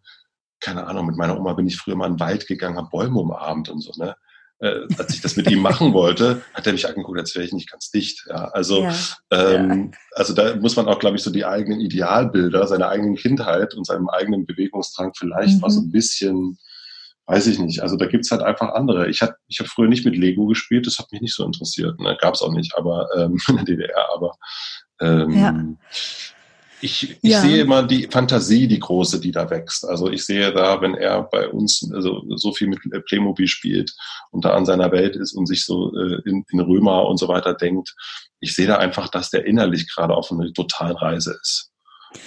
keine 0.59 0.85
Ahnung, 0.85 1.07
mit 1.07 1.15
meiner 1.15 1.39
Oma 1.39 1.53
bin 1.53 1.65
ich 1.65 1.77
früher 1.77 1.95
mal 1.95 2.05
in 2.05 2.13
den 2.13 2.19
Wald 2.19 2.45
gegangen, 2.45 2.77
habe 2.77 2.89
Bäume 2.91 3.19
umarmt 3.19 3.69
und 3.69 3.81
so, 3.81 3.91
ne? 3.97 4.15
Äh, 4.61 4.81
als 4.97 5.13
ich 5.15 5.21
das 5.21 5.35
mit 5.35 5.49
ihm 5.49 5.59
machen 5.59 5.91
wollte, 5.93 6.43
hat 6.53 6.67
er 6.67 6.73
mich 6.73 6.87
angeguckt, 6.87 7.19
als 7.19 7.33
wäre 7.35 7.45
ich 7.45 7.51
nicht 7.51 7.69
ganz 7.69 7.89
dicht. 7.89 8.25
Ja, 8.29 8.45
also, 8.49 8.83
ja. 8.83 8.93
Ähm, 9.31 9.91
also 10.13 10.33
da 10.33 10.55
muss 10.55 10.75
man 10.75 10.87
auch, 10.87 10.99
glaube 10.99 11.17
ich, 11.17 11.23
so 11.23 11.31
die 11.31 11.45
eigenen 11.45 11.79
Idealbilder, 11.79 12.67
seiner 12.67 12.89
eigenen 12.89 13.15
Kindheit 13.15 13.73
und 13.73 13.85
seinem 13.85 14.07
eigenen 14.09 14.45
Bewegungsdrang 14.45 15.13
vielleicht 15.17 15.55
mhm. 15.55 15.61
mal 15.61 15.71
so 15.71 15.81
ein 15.81 15.91
bisschen, 15.91 16.59
weiß 17.25 17.47
ich 17.47 17.57
nicht. 17.57 17.81
Also 17.81 17.97
da 17.97 18.05
gibt's 18.05 18.29
halt 18.29 18.43
einfach 18.43 18.73
andere. 18.73 19.09
Ich 19.09 19.23
habe 19.23 19.33
ich 19.47 19.59
hab 19.59 19.67
früher 19.67 19.89
nicht 19.89 20.05
mit 20.05 20.15
Lego 20.15 20.45
gespielt, 20.45 20.85
das 20.85 20.99
hat 20.99 21.11
mich 21.11 21.21
nicht 21.21 21.35
so 21.35 21.43
interessiert. 21.43 21.99
Ne? 21.99 22.15
Gab 22.21 22.35
es 22.35 22.43
auch 22.43 22.53
nicht, 22.53 22.77
aber 22.77 23.07
ähm, 23.17 23.39
in 23.47 23.55
der 23.55 23.65
DDR, 23.65 24.09
aber 24.13 24.35
ähm, 24.99 25.31
ja. 25.31 25.65
Ich, 26.81 27.17
ich 27.21 27.31
ja. 27.31 27.41
sehe 27.41 27.61
immer 27.61 27.83
die 27.83 28.07
Fantasie, 28.09 28.67
die 28.67 28.79
große, 28.79 29.19
die 29.19 29.31
da 29.31 29.49
wächst. 29.49 29.87
Also 29.87 30.09
ich 30.09 30.25
sehe 30.25 30.51
da, 30.51 30.81
wenn 30.81 30.95
er 30.95 31.23
bei 31.23 31.47
uns 31.47 31.89
also 31.93 32.23
so 32.35 32.53
viel 32.53 32.67
mit 32.67 32.79
Playmobil 33.05 33.47
spielt 33.47 33.93
und 34.31 34.45
da 34.45 34.53
an 34.53 34.65
seiner 34.65 34.91
Welt 34.91 35.15
ist 35.15 35.33
und 35.33 35.45
sich 35.45 35.65
so 35.65 35.95
äh, 35.95 36.21
in, 36.25 36.43
in 36.49 36.59
Römer 36.59 37.07
und 37.07 37.17
so 37.17 37.27
weiter 37.27 37.53
denkt, 37.53 37.93
ich 38.39 38.55
sehe 38.55 38.67
da 38.67 38.77
einfach, 38.77 39.09
dass 39.09 39.29
der 39.29 39.45
innerlich 39.45 39.93
gerade 39.93 40.15
auf 40.15 40.31
einer 40.31 40.51
totalen 40.53 40.97
Reise 40.97 41.37
ist. 41.41 41.70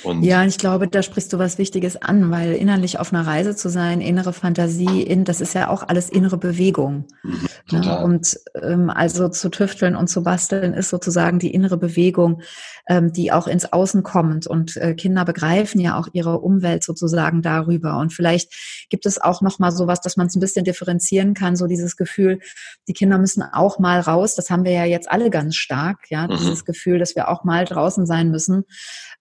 Und 0.02 0.22
ja, 0.22 0.44
ich 0.44 0.58
glaube, 0.58 0.88
da 0.88 1.02
sprichst 1.02 1.32
du 1.32 1.38
was 1.38 1.58
Wichtiges 1.58 2.00
an, 2.00 2.30
weil 2.30 2.52
innerlich 2.52 2.98
auf 2.98 3.12
einer 3.12 3.26
Reise 3.26 3.54
zu 3.54 3.68
sein, 3.68 4.00
innere 4.00 4.32
Fantasie, 4.32 5.02
in, 5.02 5.24
das 5.24 5.40
ist 5.40 5.54
ja 5.54 5.68
auch 5.68 5.82
alles 5.86 6.10
innere 6.10 6.38
Bewegung. 6.38 7.04
Mhm, 7.22 7.48
ne? 7.70 7.98
Und 8.02 8.38
ähm, 8.60 8.90
also 8.90 9.28
zu 9.28 9.50
tüfteln 9.50 9.96
und 9.96 10.08
zu 10.08 10.22
basteln 10.22 10.72
ist 10.74 10.88
sozusagen 10.88 11.38
die 11.38 11.52
innere 11.52 11.76
Bewegung, 11.76 12.40
ähm, 12.88 13.12
die 13.12 13.32
auch 13.32 13.46
ins 13.46 13.72
Außen 13.72 14.02
kommt. 14.02 14.46
Und 14.46 14.76
äh, 14.76 14.94
Kinder 14.94 15.24
begreifen 15.24 15.80
ja 15.80 15.98
auch 15.98 16.08
ihre 16.12 16.40
Umwelt 16.40 16.82
sozusagen 16.82 17.42
darüber. 17.42 17.98
Und 17.98 18.12
vielleicht 18.12 18.86
gibt 18.90 19.06
es 19.06 19.20
auch 19.20 19.42
noch 19.42 19.58
mal 19.58 19.70
sowas, 19.70 20.00
dass 20.00 20.16
man 20.16 20.28
es 20.28 20.36
ein 20.36 20.40
bisschen 20.40 20.64
differenzieren 20.64 21.34
kann, 21.34 21.56
so 21.56 21.66
dieses 21.66 21.96
Gefühl, 21.96 22.40
die 22.88 22.94
Kinder 22.94 23.18
müssen 23.18 23.42
auch 23.42 23.78
mal 23.78 24.00
raus. 24.00 24.34
Das 24.34 24.50
haben 24.50 24.64
wir 24.64 24.72
ja 24.72 24.84
jetzt 24.84 25.10
alle 25.10 25.30
ganz 25.30 25.56
stark, 25.56 26.10
ja, 26.10 26.26
mhm. 26.26 26.36
dieses 26.38 26.64
Gefühl, 26.64 26.98
dass 26.98 27.16
wir 27.16 27.28
auch 27.28 27.44
mal 27.44 27.64
draußen 27.64 28.06
sein 28.06 28.30
müssen 28.30 28.64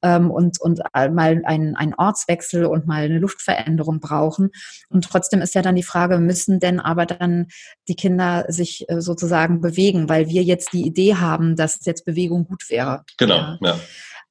ähm, 0.04 0.30
und, 0.30 0.62
und 0.62 0.82
mal 0.94 1.42
einen, 1.46 1.76
einen 1.76 1.96
Ortswechsel 1.96 2.66
und 2.66 2.86
mal 2.86 3.04
eine 3.04 3.20
Luftveränderung 3.20 4.00
brauchen. 4.00 4.52
Und 4.90 5.06
trotzdem 5.06 5.42
ist 5.42 5.56
ja 5.56 5.62
dann 5.62 5.76
die 5.76 5.84
Frage, 5.84 6.20
müssen 6.20 6.60
denn 6.60 6.80
aber 6.80 7.06
dann 7.06 7.48
die 7.88 7.96
Kinder 7.96 8.46
sich 8.50 8.88
äh, 8.90 9.02
sozusagen 9.02 9.62
bewegen, 9.62 10.10
weil 10.10 10.28
wir 10.28 10.44
jetzt 10.44 10.74
die 10.74 10.86
Idee 10.86 11.16
haben, 11.16 11.56
dass 11.56 11.86
jetzt 11.86 12.06
Bewegung 12.06 12.46
gut 12.46 12.70
wäre. 12.70 13.04
Genau, 13.18 13.36
ja. 13.36 13.58
ja. 13.62 13.80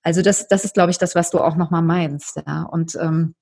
Also 0.02 0.20
das, 0.20 0.48
das 0.48 0.64
ist, 0.64 0.74
glaube 0.74 0.90
ich, 0.90 0.98
das, 0.98 1.14
was 1.14 1.30
du 1.30 1.38
auch 1.38 1.56
nochmal 1.56 1.82
meinst. 1.82 2.40
Ja. 2.46 2.62
Und 2.64 2.96
ähm, 3.00 3.34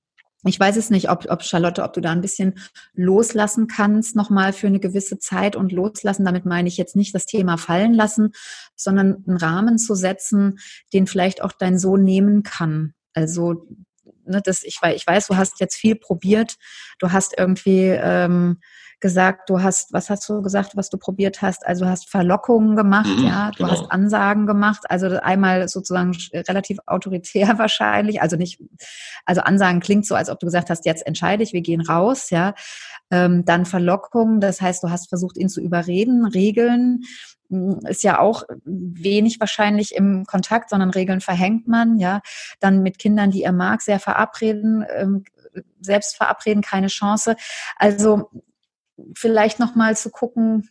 ich 0.43 0.59
weiß 0.59 0.75
es 0.77 0.89
nicht, 0.89 1.09
ob, 1.09 1.29
ob 1.29 1.43
Charlotte, 1.43 1.83
ob 1.83 1.93
du 1.93 2.01
da 2.01 2.11
ein 2.11 2.21
bisschen 2.21 2.55
loslassen 2.93 3.67
kannst, 3.67 4.15
nochmal 4.15 4.53
für 4.53 4.67
eine 4.67 4.79
gewisse 4.79 5.19
Zeit 5.19 5.55
und 5.55 5.71
loslassen. 5.71 6.25
Damit 6.25 6.45
meine 6.45 6.67
ich 6.67 6.77
jetzt 6.77 6.95
nicht 6.95 7.13
das 7.13 7.25
Thema 7.25 7.57
fallen 7.57 7.93
lassen, 7.93 8.31
sondern 8.75 9.23
einen 9.27 9.37
Rahmen 9.37 9.77
zu 9.77 9.93
setzen, 9.93 10.59
den 10.93 11.05
vielleicht 11.05 11.43
auch 11.43 11.51
dein 11.51 11.77
Sohn 11.77 12.03
nehmen 12.03 12.41
kann. 12.43 12.93
Also, 13.13 13.67
ne, 14.25 14.41
das, 14.43 14.63
ich, 14.63 14.81
weiß, 14.81 14.95
ich 14.95 15.05
weiß, 15.05 15.27
du 15.27 15.37
hast 15.37 15.59
jetzt 15.59 15.75
viel 15.75 15.95
probiert. 15.95 16.55
Du 16.97 17.11
hast 17.11 17.37
irgendwie 17.37 17.87
ähm, 17.89 18.59
gesagt, 19.01 19.49
du 19.49 19.61
hast, 19.61 19.91
was 19.91 20.09
hast 20.09 20.29
du 20.29 20.41
gesagt, 20.41 20.77
was 20.77 20.89
du 20.89 20.97
probiert 20.97 21.41
hast? 21.41 21.65
Also 21.65 21.87
hast 21.87 22.09
Verlockungen 22.09 22.75
gemacht, 22.75 23.09
mhm, 23.17 23.25
ja, 23.25 23.51
du 23.51 23.63
genau. 23.63 23.71
hast 23.71 23.91
Ansagen 23.91 24.45
gemacht, 24.45 24.83
also 24.89 25.07
einmal 25.19 25.67
sozusagen 25.67 26.15
relativ 26.33 26.77
autoritär 26.85 27.57
wahrscheinlich, 27.57 28.21
also 28.21 28.37
nicht, 28.37 28.61
also 29.25 29.41
Ansagen 29.41 29.81
klingt 29.81 30.05
so, 30.05 30.15
als 30.15 30.29
ob 30.29 30.39
du 30.39 30.45
gesagt 30.45 30.69
hast, 30.69 30.85
jetzt 30.85 31.05
entscheide 31.05 31.43
ich, 31.43 31.51
wir 31.51 31.61
gehen 31.61 31.81
raus, 31.81 32.29
ja. 32.29 32.53
Ähm, 33.09 33.43
dann 33.43 33.65
Verlockungen, 33.65 34.39
das 34.39 34.61
heißt, 34.61 34.83
du 34.83 34.89
hast 34.89 35.09
versucht, 35.09 35.37
ihn 35.37 35.49
zu 35.49 35.59
überreden, 35.59 36.25
Regeln, 36.25 37.01
hm, 37.49 37.79
ist 37.87 38.03
ja 38.03 38.19
auch 38.19 38.43
wenig 38.63 39.39
wahrscheinlich 39.39 39.95
im 39.95 40.25
Kontakt, 40.25 40.69
sondern 40.69 40.91
Regeln 40.91 41.21
verhängt 41.21 41.67
man, 41.67 41.97
ja. 41.97 42.21
Dann 42.59 42.83
mit 42.83 42.99
Kindern, 42.99 43.31
die 43.31 43.43
er 43.43 43.51
mag, 43.51 43.81
sehr 43.81 43.99
verabreden, 43.99 44.85
ähm, 44.95 45.23
selbst 45.81 46.15
verabreden, 46.15 46.61
keine 46.61 46.87
Chance. 46.87 47.35
Also 47.75 48.29
vielleicht 49.15 49.59
nochmal 49.59 49.95
zu 49.97 50.09
gucken, 50.09 50.69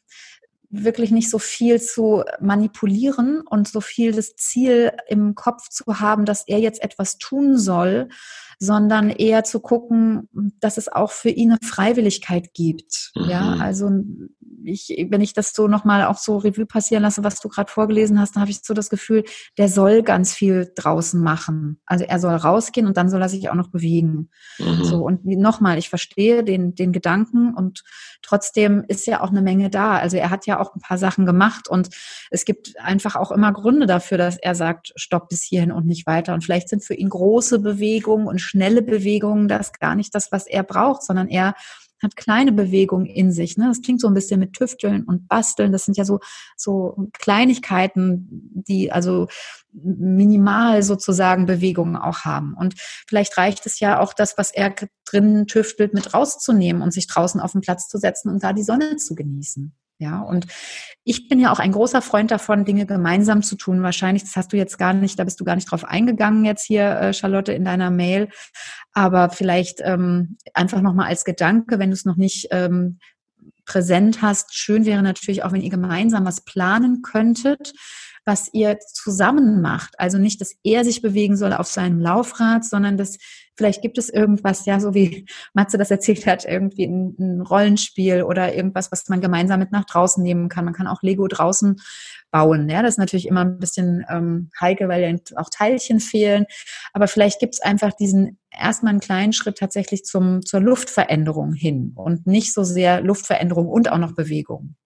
wirklich 0.70 1.10
nicht 1.10 1.28
so 1.28 1.38
viel 1.38 1.80
zu 1.80 2.22
manipulieren 2.40 3.40
und 3.40 3.66
so 3.66 3.80
viel 3.80 4.12
das 4.12 4.36
Ziel 4.36 4.92
im 5.08 5.34
Kopf 5.34 5.68
zu 5.68 5.98
haben, 6.00 6.24
dass 6.24 6.46
er 6.46 6.60
jetzt 6.60 6.82
etwas 6.82 7.18
tun 7.18 7.58
soll, 7.58 8.08
sondern 8.60 9.10
eher 9.10 9.42
zu 9.42 9.58
gucken, 9.58 10.28
dass 10.60 10.78
es 10.78 10.88
auch 10.88 11.10
für 11.10 11.30
ihn 11.30 11.50
eine 11.50 11.58
Freiwilligkeit 11.62 12.54
gibt. 12.54 13.10
Mhm. 13.16 13.28
Ja, 13.28 13.56
also 13.56 13.90
ich, 14.64 15.06
wenn 15.10 15.20
ich 15.20 15.32
das 15.32 15.52
so 15.52 15.68
nochmal 15.68 16.04
auch 16.04 16.18
so 16.18 16.38
Revue 16.38 16.66
passieren 16.66 17.02
lasse, 17.02 17.24
was 17.24 17.40
du 17.40 17.48
gerade 17.48 17.70
vorgelesen 17.70 18.20
hast, 18.20 18.36
dann 18.36 18.42
habe 18.42 18.50
ich 18.50 18.60
so 18.62 18.74
das 18.74 18.90
Gefühl, 18.90 19.24
der 19.58 19.68
soll 19.68 20.02
ganz 20.02 20.34
viel 20.34 20.72
draußen 20.74 21.20
machen. 21.20 21.80
Also 21.86 22.04
er 22.04 22.18
soll 22.18 22.34
rausgehen 22.34 22.86
und 22.86 22.96
dann 22.96 23.10
soll 23.10 23.22
er 23.22 23.28
sich 23.28 23.48
auch 23.48 23.54
noch 23.54 23.68
bewegen. 23.68 24.30
Mhm. 24.58 24.84
So, 24.84 25.04
und 25.04 25.24
nochmal, 25.24 25.78
ich 25.78 25.88
verstehe 25.88 26.44
den, 26.44 26.74
den 26.74 26.92
Gedanken 26.92 27.54
und 27.54 27.82
trotzdem 28.22 28.84
ist 28.88 29.06
ja 29.06 29.22
auch 29.22 29.30
eine 29.30 29.42
Menge 29.42 29.70
da. 29.70 29.98
Also 29.98 30.16
er 30.16 30.30
hat 30.30 30.46
ja 30.46 30.60
auch 30.60 30.74
ein 30.74 30.80
paar 30.80 30.98
Sachen 30.98 31.26
gemacht 31.26 31.68
und 31.68 31.88
es 32.30 32.44
gibt 32.44 32.78
einfach 32.78 33.16
auch 33.16 33.30
immer 33.30 33.52
Gründe 33.52 33.86
dafür, 33.86 34.18
dass 34.18 34.36
er 34.36 34.54
sagt, 34.54 34.92
stopp 34.96 35.28
bis 35.28 35.42
hierhin 35.42 35.72
und 35.72 35.86
nicht 35.86 36.06
weiter. 36.06 36.34
Und 36.34 36.44
vielleicht 36.44 36.68
sind 36.68 36.84
für 36.84 36.94
ihn 36.94 37.08
große 37.08 37.58
Bewegungen 37.58 38.26
und 38.26 38.40
schnelle 38.40 38.82
Bewegungen 38.82 39.48
das 39.48 39.72
gar 39.72 39.94
nicht 39.94 40.14
das, 40.14 40.32
was 40.32 40.46
er 40.46 40.62
braucht, 40.62 41.02
sondern 41.02 41.28
er 41.28 41.54
hat 42.02 42.16
kleine 42.16 42.52
Bewegungen 42.52 43.06
in 43.06 43.32
sich. 43.32 43.56
Ne? 43.56 43.66
Das 43.68 43.82
klingt 43.82 44.00
so 44.00 44.08
ein 44.08 44.14
bisschen 44.14 44.40
mit 44.40 44.52
Tüfteln 44.52 45.04
und 45.04 45.28
Basteln. 45.28 45.72
Das 45.72 45.84
sind 45.84 45.96
ja 45.96 46.04
so, 46.04 46.20
so 46.56 47.08
Kleinigkeiten, 47.12 48.52
die 48.66 48.90
also 48.90 49.28
minimal 49.72 50.82
sozusagen 50.82 51.46
Bewegungen 51.46 51.96
auch 51.96 52.20
haben. 52.20 52.54
Und 52.54 52.74
vielleicht 53.06 53.36
reicht 53.36 53.66
es 53.66 53.80
ja 53.80 54.00
auch 54.00 54.12
das, 54.12 54.36
was 54.36 54.50
er 54.50 54.74
drinnen 55.04 55.46
tüftelt, 55.46 55.94
mit 55.94 56.14
rauszunehmen 56.14 56.82
und 56.82 56.92
sich 56.92 57.06
draußen 57.06 57.40
auf 57.40 57.52
den 57.52 57.60
Platz 57.60 57.88
zu 57.88 57.98
setzen 57.98 58.30
und 58.30 58.42
da 58.42 58.52
die 58.52 58.62
Sonne 58.62 58.96
zu 58.96 59.14
genießen. 59.14 59.74
Ja, 60.00 60.20
und 60.20 60.46
ich 61.04 61.28
bin 61.28 61.38
ja 61.40 61.52
auch 61.52 61.58
ein 61.58 61.72
großer 61.72 62.00
Freund 62.00 62.30
davon, 62.30 62.64
Dinge 62.64 62.86
gemeinsam 62.86 63.42
zu 63.42 63.54
tun. 63.54 63.82
Wahrscheinlich, 63.82 64.22
das 64.24 64.34
hast 64.34 64.50
du 64.50 64.56
jetzt 64.56 64.78
gar 64.78 64.94
nicht, 64.94 65.18
da 65.18 65.24
bist 65.24 65.38
du 65.38 65.44
gar 65.44 65.56
nicht 65.56 65.70
drauf 65.70 65.84
eingegangen 65.84 66.46
jetzt 66.46 66.64
hier, 66.64 66.98
äh, 66.98 67.12
Charlotte, 67.12 67.52
in 67.52 67.66
deiner 67.66 67.90
Mail. 67.90 68.30
Aber 68.94 69.28
vielleicht 69.28 69.80
ähm, 69.84 70.38
einfach 70.54 70.80
nochmal 70.80 71.08
als 71.08 71.26
Gedanke, 71.26 71.78
wenn 71.78 71.90
du 71.90 71.94
es 71.94 72.06
noch 72.06 72.16
nicht 72.16 72.48
ähm, 72.50 72.98
präsent 73.66 74.22
hast. 74.22 74.54
Schön 74.54 74.86
wäre 74.86 75.02
natürlich 75.02 75.44
auch, 75.44 75.52
wenn 75.52 75.60
ihr 75.60 75.68
gemeinsam 75.68 76.24
was 76.24 76.46
planen 76.46 77.02
könntet 77.02 77.74
was 78.24 78.52
ihr 78.52 78.78
zusammen 78.78 79.60
macht. 79.60 79.98
Also 79.98 80.18
nicht, 80.18 80.40
dass 80.40 80.54
er 80.62 80.84
sich 80.84 81.02
bewegen 81.02 81.36
soll 81.36 81.52
auf 81.52 81.66
seinem 81.66 82.00
Laufrad, 82.00 82.64
sondern 82.64 82.96
dass 82.96 83.18
vielleicht 83.56 83.82
gibt 83.82 83.98
es 83.98 84.08
irgendwas, 84.08 84.64
ja, 84.64 84.80
so 84.80 84.94
wie 84.94 85.26
Matze 85.52 85.76
das 85.76 85.90
erzählt 85.90 86.26
hat, 86.26 86.44
irgendwie 86.44 86.84
ein, 86.86 87.14
ein 87.18 87.40
Rollenspiel 87.42 88.22
oder 88.22 88.54
irgendwas, 88.54 88.90
was 88.90 89.08
man 89.08 89.20
gemeinsam 89.20 89.60
mit 89.60 89.72
nach 89.72 89.84
draußen 89.84 90.22
nehmen 90.22 90.48
kann. 90.48 90.64
Man 90.64 90.74
kann 90.74 90.86
auch 90.86 91.02
Lego 91.02 91.28
draußen 91.28 91.76
bauen. 92.30 92.68
Ja, 92.68 92.82
das 92.82 92.94
ist 92.94 92.98
natürlich 92.98 93.26
immer 93.26 93.42
ein 93.42 93.58
bisschen 93.58 94.04
ähm, 94.08 94.50
heikel, 94.60 94.88
weil 94.88 95.02
ja 95.02 95.14
auch 95.36 95.50
Teilchen 95.50 96.00
fehlen. 96.00 96.46
Aber 96.92 97.06
vielleicht 97.06 97.40
gibt 97.40 97.54
es 97.54 97.60
einfach 97.60 97.92
diesen 97.92 98.38
erstmal 98.50 98.90
einen 98.90 99.00
kleinen 99.00 99.32
Schritt 99.32 99.58
tatsächlich 99.58 100.04
zum, 100.04 100.44
zur 100.44 100.60
Luftveränderung 100.60 101.52
hin 101.52 101.92
und 101.96 102.26
nicht 102.26 102.54
so 102.54 102.64
sehr 102.64 103.00
Luftveränderung 103.00 103.68
und 103.68 103.90
auch 103.92 103.98
noch 103.98 104.14
Bewegung. 104.14 104.76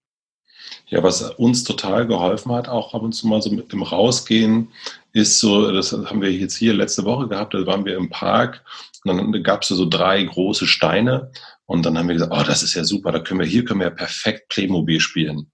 Ja, 0.87 1.01
was 1.01 1.21
uns 1.21 1.63
total 1.63 2.05
geholfen 2.05 2.51
hat, 2.51 2.69
auch 2.69 2.93
ab 2.93 3.01
und 3.01 3.13
zu 3.13 3.27
mal 3.27 3.41
so 3.41 3.49
mit 3.49 3.71
dem 3.71 3.81
Rausgehen, 3.81 4.69
ist 5.13 5.39
so, 5.39 5.71
das 5.71 5.91
haben 5.91 6.21
wir 6.21 6.31
jetzt 6.31 6.55
hier 6.55 6.73
letzte 6.73 7.05
Woche 7.05 7.27
gehabt, 7.27 7.53
da 7.53 7.65
waren 7.65 7.85
wir 7.85 7.95
im 7.97 8.09
Park 8.09 8.63
und 9.03 9.17
dann 9.17 9.43
gab 9.43 9.63
es 9.63 9.69
so 9.69 9.87
drei 9.87 10.23
große 10.23 10.67
Steine 10.67 11.31
und 11.65 11.85
dann 11.85 11.97
haben 11.97 12.07
wir 12.07 12.15
gesagt, 12.15 12.33
oh, 12.35 12.43
das 12.43 12.63
ist 12.63 12.75
ja 12.75 12.83
super, 12.83 13.11
da 13.11 13.19
können 13.19 13.39
wir, 13.39 13.47
hier 13.47 13.65
können 13.65 13.79
wir 13.79 13.87
ja 13.87 13.93
perfekt 13.93 14.49
Playmobil 14.49 14.99
spielen. 14.99 15.51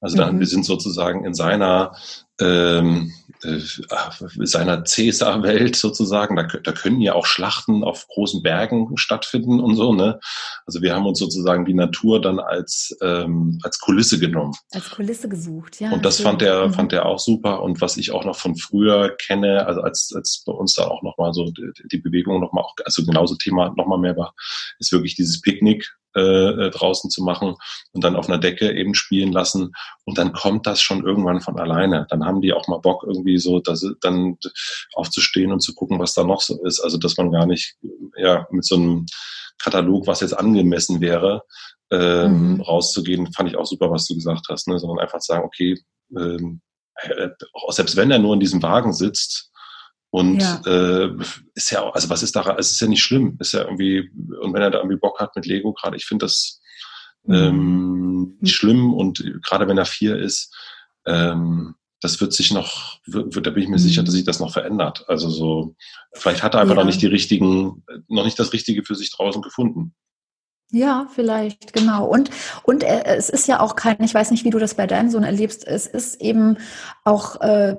Also 0.00 0.16
dann, 0.16 0.36
mhm. 0.36 0.40
wir 0.40 0.46
sind 0.46 0.64
sozusagen 0.64 1.24
in 1.24 1.34
seiner 1.34 1.92
ähm, 2.40 3.12
äh, 3.18 3.19
seiner 3.40 4.84
Cäsar-Welt 4.84 5.76
sozusagen. 5.76 6.36
Da, 6.36 6.42
da 6.42 6.72
können 6.72 7.00
ja 7.00 7.14
auch 7.14 7.26
Schlachten 7.26 7.84
auf 7.84 8.06
großen 8.08 8.42
Bergen 8.42 8.96
stattfinden 8.96 9.60
und 9.60 9.76
so. 9.76 9.94
Ne? 9.94 10.20
Also 10.66 10.82
wir 10.82 10.94
haben 10.94 11.06
uns 11.06 11.18
sozusagen 11.18 11.64
die 11.64 11.74
Natur 11.74 12.20
dann 12.20 12.38
als 12.38 12.96
ähm, 13.02 13.58
als 13.62 13.78
Kulisse 13.78 14.18
genommen. 14.18 14.52
Als 14.72 14.90
Kulisse 14.90 15.28
gesucht, 15.28 15.80
ja. 15.80 15.90
Und 15.90 16.04
das 16.04 16.20
fand 16.20 16.42
er 16.42 16.68
mhm. 16.68 16.74
fand 16.74 16.92
er 16.92 17.06
auch 17.06 17.18
super. 17.18 17.62
Und 17.62 17.80
was 17.80 17.96
ich 17.96 18.10
auch 18.10 18.24
noch 18.24 18.36
von 18.36 18.56
früher 18.56 19.16
kenne, 19.16 19.66
also 19.66 19.80
als 19.80 20.12
als 20.14 20.42
bei 20.44 20.52
uns 20.52 20.74
da 20.74 20.88
auch 20.88 21.02
noch 21.02 21.16
mal 21.16 21.32
so 21.32 21.46
die, 21.50 21.70
die 21.90 21.98
Bewegung 21.98 22.40
noch 22.40 22.52
mal 22.52 22.62
auch 22.62 22.74
also 22.84 23.04
genauso 23.04 23.36
Thema 23.36 23.72
noch 23.76 23.86
mal 23.86 23.98
mehr 23.98 24.16
war, 24.16 24.34
ist 24.78 24.92
wirklich 24.92 25.14
dieses 25.14 25.40
Picknick 25.40 25.90
äh, 26.16 26.20
äh, 26.20 26.70
draußen 26.70 27.10
zu 27.10 27.22
machen 27.22 27.54
und 27.92 28.04
dann 28.04 28.16
auf 28.16 28.28
einer 28.28 28.38
Decke 28.38 28.72
eben 28.72 28.94
spielen 28.94 29.32
lassen. 29.32 29.72
Und 30.04 30.18
dann 30.18 30.32
kommt 30.32 30.66
das 30.66 30.82
schon 30.82 31.04
irgendwann 31.04 31.40
von 31.40 31.58
alleine. 31.58 32.06
Dann 32.10 32.24
haben 32.24 32.40
die 32.40 32.52
auch 32.52 32.66
mal 32.68 32.80
Bock, 32.80 33.04
irgendwie 33.06 33.38
so 33.38 33.60
dass, 33.60 33.86
dann 34.00 34.36
aufzustehen 34.94 35.52
und 35.52 35.60
zu 35.60 35.74
gucken, 35.74 35.98
was 35.98 36.14
da 36.14 36.24
noch 36.24 36.40
so 36.40 36.60
ist. 36.64 36.80
Also 36.80 36.98
dass 36.98 37.16
man 37.16 37.30
gar 37.30 37.46
nicht 37.46 37.76
ja 38.16 38.46
mit 38.50 38.64
so 38.64 38.74
einem 38.74 39.06
Katalog, 39.62 40.06
was 40.06 40.20
jetzt 40.20 40.36
angemessen 40.36 41.00
wäre, 41.00 41.42
ähm, 41.90 42.54
mhm. 42.54 42.60
rauszugehen, 42.60 43.32
fand 43.32 43.48
ich 43.48 43.56
auch 43.56 43.66
super, 43.66 43.90
was 43.90 44.06
du 44.06 44.14
gesagt 44.14 44.46
hast, 44.48 44.68
ne? 44.68 44.78
sondern 44.78 45.00
einfach 45.00 45.20
sagen, 45.20 45.44
okay, 45.44 45.78
ähm, 46.16 46.60
äh, 47.02 47.28
selbst 47.68 47.96
wenn 47.96 48.10
er 48.10 48.18
nur 48.18 48.34
in 48.34 48.40
diesem 48.40 48.62
Wagen 48.62 48.92
sitzt, 48.92 49.49
und 50.10 50.40
ja. 50.40 50.60
äh, 50.66 51.16
ist 51.54 51.70
ja 51.70 51.82
auch, 51.82 51.94
also 51.94 52.10
was 52.10 52.22
ist 52.22 52.34
da, 52.34 52.56
es 52.58 52.72
ist 52.72 52.80
ja 52.80 52.88
nicht 52.88 53.02
schlimm, 53.02 53.36
ist 53.40 53.52
ja 53.52 53.62
irgendwie, 53.62 54.10
und 54.40 54.52
wenn 54.52 54.62
er 54.62 54.70
da 54.70 54.78
irgendwie 54.78 54.98
Bock 54.98 55.20
hat 55.20 55.36
mit 55.36 55.46
Lego 55.46 55.72
gerade, 55.72 55.96
ich 55.96 56.04
finde 56.04 56.26
das 56.26 56.60
mhm. 57.24 57.34
ähm, 57.34 58.36
nicht 58.40 58.54
schlimm 58.54 58.92
und 58.92 59.24
gerade 59.42 59.68
wenn 59.68 59.78
er 59.78 59.86
vier 59.86 60.18
ist, 60.18 60.54
ähm, 61.06 61.76
das 62.00 62.20
wird 62.20 62.32
sich 62.32 62.52
noch, 62.52 62.98
wird, 63.06 63.46
da 63.46 63.50
bin 63.50 63.62
ich 63.62 63.68
mir 63.68 63.76
mhm. 63.76 63.82
sicher, 63.82 64.02
dass 64.02 64.14
sich 64.14 64.24
das 64.24 64.40
noch 64.40 64.52
verändert. 64.52 65.04
Also 65.06 65.28
so, 65.28 65.76
vielleicht 66.14 66.42
hat 66.42 66.54
er 66.54 66.60
einfach 66.60 66.74
ja. 66.74 66.80
noch 66.80 66.86
nicht 66.86 67.02
die 67.02 67.06
richtigen, 67.06 67.84
noch 68.08 68.24
nicht 68.24 68.38
das 68.38 68.52
Richtige 68.52 68.82
für 68.84 68.94
sich 68.94 69.12
draußen 69.12 69.42
gefunden. 69.42 69.94
Ja, 70.72 71.08
vielleicht, 71.12 71.72
genau. 71.72 72.06
Und, 72.06 72.30
und 72.62 72.84
äh, 72.84 73.02
es 73.04 73.28
ist 73.28 73.48
ja 73.48 73.60
auch 73.60 73.74
kein, 73.74 74.02
ich 74.02 74.14
weiß 74.14 74.30
nicht, 74.30 74.44
wie 74.44 74.50
du 74.50 74.58
das 74.58 74.74
bei 74.74 74.86
deinem 74.86 75.10
Sohn 75.10 75.24
erlebst, 75.24 75.66
es 75.66 75.86
ist 75.86 76.20
eben 76.20 76.58
auch, 77.04 77.40
äh, 77.40 77.76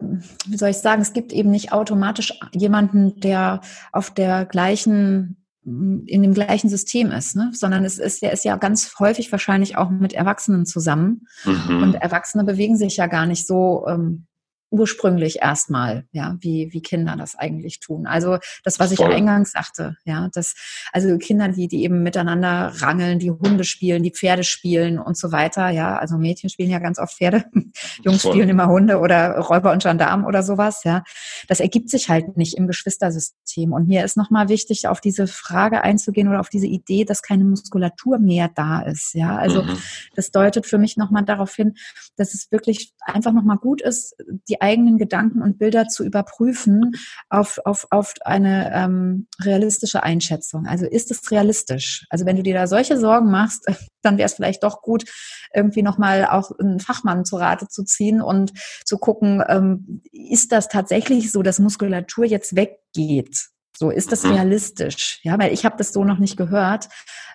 wie 0.48 0.58
soll 0.58 0.70
ich 0.70 0.78
sagen, 0.78 1.02
es 1.02 1.14
gibt 1.14 1.32
eben 1.32 1.52
nicht 1.52 1.72
automatisch 1.72 2.38
jemanden, 2.54 3.20
der 3.22 3.62
auf 3.94 4.12
der 4.12 4.46
gleichen 4.46 5.38
in 5.64 6.24
dem 6.24 6.34
gleichen 6.34 6.70
System 6.70 7.12
ist, 7.12 7.36
ne? 7.36 7.52
sondern 7.54 7.86
es 7.86 8.00
ist, 8.00 8.24
er 8.24 8.32
ist 8.32 8.44
ja 8.44 8.56
ganz 8.56 8.96
häufig 9.00 9.32
wahrscheinlich 9.32 9.78
auch 9.78 9.92
mit 9.92 10.14
Erwachsenen 10.14 10.66
zusammen. 10.66 11.28
Mhm. 11.46 11.84
Und 11.84 11.96
Erwachsene 11.96 12.44
bewegen 12.44 12.78
sich 12.78 12.98
ja 12.98 13.06
gar 13.06 13.28
nicht 13.28 13.46
so 13.46 13.86
ähm, 13.88 14.26
ursprünglich 14.72 15.42
erstmal, 15.42 16.06
ja, 16.14 16.38
wie, 16.40 16.70
wie 16.72 16.82
Kinder 16.82 17.18
das 17.18 17.36
eigentlich 17.36 17.82
tun. 17.82 18.08
Also 18.08 18.40
das, 18.64 18.80
was 18.80 18.94
ich 18.94 19.02
eingangs 19.02 19.52
sagte, 19.52 19.98
ja, 20.06 20.30
das, 20.34 20.56
also 20.94 21.18
Kinder, 21.18 21.50
die, 21.50 21.68
die 21.68 21.84
eben 21.84 22.04
miteinander 22.04 22.72
rangeln, 22.78 23.20
die 23.20 23.32
Hunde 23.32 23.66
spielen, 23.66 24.02
die 24.02 24.12
Pferde 24.12 24.46
spielen 24.46 24.98
und 24.98 25.18
so 25.18 25.34
weiter, 25.34 25.70
ja, 25.70 25.98
also 25.98 26.18
Mädchen 26.18 26.50
spielen 26.50 26.70
ja 26.70 26.80
ganz 26.80 27.00
oft 27.00 27.18
Pferde, 27.18 27.44
Jungs 28.04 28.22
Voll. 28.22 28.32
spielen 28.32 28.48
immer 28.48 28.68
Hunde 28.68 29.00
oder 29.00 29.40
Räuber 29.40 29.74
und 29.74 29.84
Gendarm 29.84 30.26
oder 30.26 30.42
sowas, 30.42 30.86
ja. 30.86 31.04
Das 31.50 31.60
ergibt 31.60 31.90
sich 31.90 32.08
halt 32.08 32.38
nicht 32.38 32.56
im 32.56 32.68
Geschwistersystem. 32.68 33.74
Und 33.74 33.90
mir 33.90 34.06
ist 34.06 34.16
nochmal 34.16 34.48
wichtig, 34.48 34.88
auf 34.88 35.02
diese 35.02 35.28
Frage 35.28 35.82
einzugehen 35.82 36.30
oder 36.30 36.40
auf 36.40 36.50
diese 36.50 36.68
Idee, 36.68 37.04
dass 37.04 37.22
keine 37.22 37.44
Muskulatur 37.44 38.20
mehr 38.20 38.50
da 38.56 38.80
ist, 38.84 39.16
ja. 39.16 39.36
Also 39.36 39.64
mhm. 39.64 39.78
das 40.16 40.32
deutet 40.32 40.66
für 40.66 40.78
mich 40.78 40.96
nochmal 40.96 41.26
darauf 41.26 41.54
hin, 41.54 41.74
dass 42.16 42.34
es 42.34 42.50
wirklich 42.54 42.94
einfach 43.02 43.34
nochmal 43.34 43.58
gut 43.58 43.82
ist, 43.82 44.16
die 44.48 44.61
eigenen 44.62 44.98
Gedanken 44.98 45.42
und 45.42 45.58
Bilder 45.58 45.88
zu 45.88 46.04
überprüfen 46.04 46.94
auf, 47.30 47.60
auf, 47.66 47.88
auf 47.90 48.14
eine 48.22 48.72
ähm, 48.74 49.28
realistische 49.42 50.04
Einschätzung. 50.04 50.68
Also 50.68 50.86
ist 50.86 51.12
es 51.12 51.30
realistisch? 51.32 52.06
Also 52.10 52.26
wenn 52.26 52.38
du 52.38 52.44
dir 52.44 52.54
da 52.54 52.68
solche 52.68 52.98
Sorgen 52.98 53.32
machst, 53.32 53.66
dann 54.02 54.18
wäre 54.18 54.28
es 54.28 54.34
vielleicht 54.34 54.64
doch 54.64 54.82
gut, 54.82 55.06
irgendwie 55.54 55.84
nochmal 55.84 56.26
auch 56.26 56.52
einen 56.60 56.80
Fachmann 56.80 57.26
zu 57.26 57.38
Rate 57.38 57.68
zu 57.68 57.84
ziehen 57.84 58.22
und 58.22 58.54
zu 58.86 58.98
gucken, 58.98 59.44
ähm, 59.48 60.02
ist 60.12 60.52
das 60.52 60.70
tatsächlich 60.70 61.32
so, 61.32 61.44
dass 61.44 61.60
Muskulatur 61.60 62.26
jetzt 62.26 62.56
weggeht? 62.56 63.50
So, 63.78 63.90
ist 63.90 64.12
das 64.12 64.24
mhm. 64.24 64.34
realistisch? 64.34 65.20
Ja, 65.24 65.40
weil 65.40 65.54
ich 65.54 65.66
habe 65.66 65.78
das 65.78 65.94
so 65.94 66.04
noch 66.04 66.20
nicht 66.20 66.38
gehört. 66.38 66.90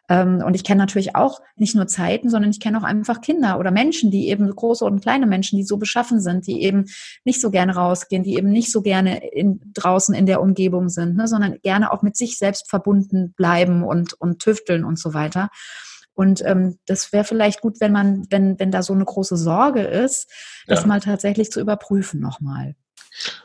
Ähm, 0.08 0.42
und 0.44 0.54
ich 0.54 0.64
kenne 0.64 0.78
natürlich 0.78 1.16
auch 1.16 1.40
nicht 1.56 1.74
nur 1.74 1.86
Zeiten, 1.86 2.30
sondern 2.30 2.50
ich 2.50 2.60
kenne 2.60 2.78
auch 2.78 2.84
einfach 2.84 3.20
Kinder 3.20 3.58
oder 3.58 3.70
Menschen, 3.70 4.10
die 4.10 4.28
eben 4.28 4.48
große 4.48 4.84
und 4.84 5.00
kleine 5.00 5.26
Menschen, 5.26 5.56
die 5.56 5.64
so 5.64 5.78
beschaffen 5.78 6.20
sind, 6.20 6.46
die 6.46 6.62
eben 6.62 6.86
nicht 7.24 7.40
so 7.40 7.50
gerne 7.50 7.74
rausgehen, 7.74 8.22
die 8.22 8.36
eben 8.36 8.50
nicht 8.50 8.70
so 8.70 8.82
gerne 8.82 9.32
in, 9.32 9.60
draußen 9.74 10.14
in 10.14 10.26
der 10.26 10.40
Umgebung 10.40 10.88
sind, 10.88 11.16
ne, 11.16 11.26
sondern 11.26 11.58
gerne 11.62 11.92
auch 11.92 12.02
mit 12.02 12.16
sich 12.16 12.38
selbst 12.38 12.70
verbunden 12.70 13.32
bleiben 13.36 13.82
und, 13.82 14.12
und 14.14 14.38
tüfteln 14.38 14.84
und 14.84 14.98
so 14.98 15.14
weiter. 15.14 15.50
Und 16.16 16.42
ähm, 16.44 16.78
das 16.86 17.12
wäre 17.12 17.24
vielleicht 17.24 17.60
gut, 17.60 17.78
wenn 17.80 17.92
man, 17.92 18.26
wenn, 18.30 18.58
wenn 18.58 18.70
da 18.70 18.82
so 18.82 18.94
eine 18.94 19.04
große 19.04 19.36
Sorge 19.36 19.82
ist, 19.82 20.28
das 20.66 20.80
ja. 20.80 20.86
mal 20.86 21.00
tatsächlich 21.00 21.52
zu 21.52 21.60
überprüfen 21.60 22.20
nochmal. 22.20 22.74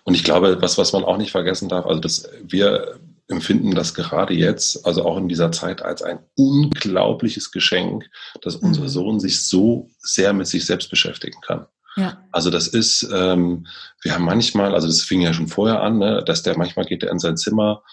Und 0.04 0.16
ich 0.16 0.24
glaube, 0.24 0.62
was, 0.62 0.78
was 0.78 0.94
man 0.94 1.04
auch 1.04 1.18
nicht 1.18 1.32
vergessen 1.32 1.68
darf, 1.68 1.86
also 1.86 2.00
dass 2.00 2.30
wir 2.42 3.00
empfinden 3.28 3.76
das 3.76 3.94
gerade 3.94 4.34
jetzt, 4.34 4.86
also 4.86 5.06
auch 5.06 5.18
in 5.18 5.28
dieser 5.28 5.52
Zeit, 5.52 5.82
als 5.82 6.02
ein 6.02 6.20
unglaubliches 6.36 7.52
Geschenk, 7.52 8.10
dass 8.42 8.62
mhm. 8.62 8.70
unser 8.70 8.90
Sohn 8.90 9.20
sich 9.20 9.44
so 9.44 9.90
sehr 10.00 10.32
mit 10.32 10.48
sich 10.48 10.66
selbst 10.66 10.90
beschäftigen 10.90 11.40
kann. 11.42 11.66
Ja. 11.98 12.24
Also 12.32 12.50
das 12.50 12.68
ist, 12.68 13.08
ähm, 13.14 13.68
wir 14.02 14.14
haben 14.14 14.24
manchmal, 14.24 14.74
also 14.74 14.88
das 14.88 15.02
fing 15.02 15.22
ja 15.22 15.34
schon 15.34 15.50
vorher 15.50 15.82
an, 15.82 15.98
ne, 15.98 16.24
dass 16.26 16.42
der 16.42 16.58
manchmal 16.58 16.86
geht 16.86 17.04
er 17.04 17.12
in 17.12 17.20
sein 17.20 17.36
Zimmer 17.36 17.84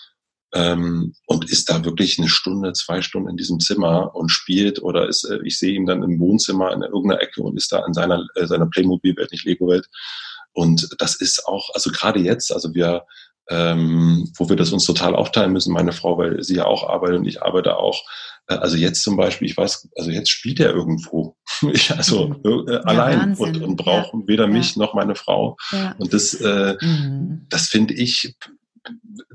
ähm, 0.55 1.15
und 1.27 1.51
ist 1.51 1.69
da 1.69 1.85
wirklich 1.85 2.19
eine 2.19 2.29
Stunde, 2.29 2.73
zwei 2.73 3.03
Stunden 3.03 3.29
in 3.29 3.37
diesem 3.37 3.61
Zimmer 3.61 4.15
und 4.15 4.31
spielt 4.31 4.83
oder 4.83 5.09
ist, 5.09 5.25
äh, 5.25 5.39
ich 5.45 5.59
sehe 5.59 5.75
ihn 5.75 5.87
dann 5.87 6.03
im 6.03 6.19
Wohnzimmer 6.19 6.73
in 6.73 6.83
irgendeiner 6.83 7.21
Ecke 7.21 7.43
und 7.43 7.57
ist 7.57 7.71
da 7.73 7.85
in 7.87 7.93
seiner, 7.93 8.25
äh, 8.35 8.47
seiner 8.47 8.67
Playmobil-Welt, 8.67 9.31
nicht 9.31 9.45
Lego-Welt. 9.45 9.87
Und 10.53 10.89
das 10.99 11.17
ist 11.17 11.47
auch, 11.47 11.71
also 11.75 11.91
gerade 11.91 12.21
jetzt, 12.21 12.53
also 12.53 12.75
wir, 12.75 13.05
ähm, 13.51 14.31
wo 14.37 14.49
wir 14.49 14.57
das 14.57 14.73
uns 14.73 14.85
total 14.85 15.15
aufteilen 15.15 15.53
müssen, 15.53 15.73
meine 15.73 15.93
Frau, 15.93 16.19
weil 16.19 16.43
sie 16.43 16.57
ja 16.57 16.67
auch 16.67 16.89
arbeitet 16.89 17.19
und 17.19 17.27
ich 17.27 17.43
arbeite 17.43 17.77
auch. 17.77 18.03
Äh, 18.47 18.55
also 18.55 18.77
jetzt 18.77 19.03
zum 19.03 19.17
Beispiel, 19.17 19.49
ich 19.49 19.57
weiß, 19.57 19.89
also 19.97 20.11
jetzt 20.11 20.31
spielt 20.31 20.61
er 20.61 20.71
irgendwo, 20.71 21.37
ich, 21.73 21.91
also 21.91 22.29
mhm. 22.29 22.67
äh, 22.69 22.73
ja, 22.73 22.81
allein 22.81 23.35
und, 23.37 23.63
und 23.63 23.77
braucht 23.77 24.15
ja. 24.15 24.21
weder 24.27 24.47
mich 24.47 24.77
noch 24.77 24.95
meine 24.95 25.15
Frau. 25.15 25.57
Ja. 25.73 25.95
Und 25.99 26.15
das, 26.15 26.35
äh, 26.35 26.77
mhm. 26.81 27.47
das 27.51 27.69
finde 27.69 27.95
ich 27.95 28.35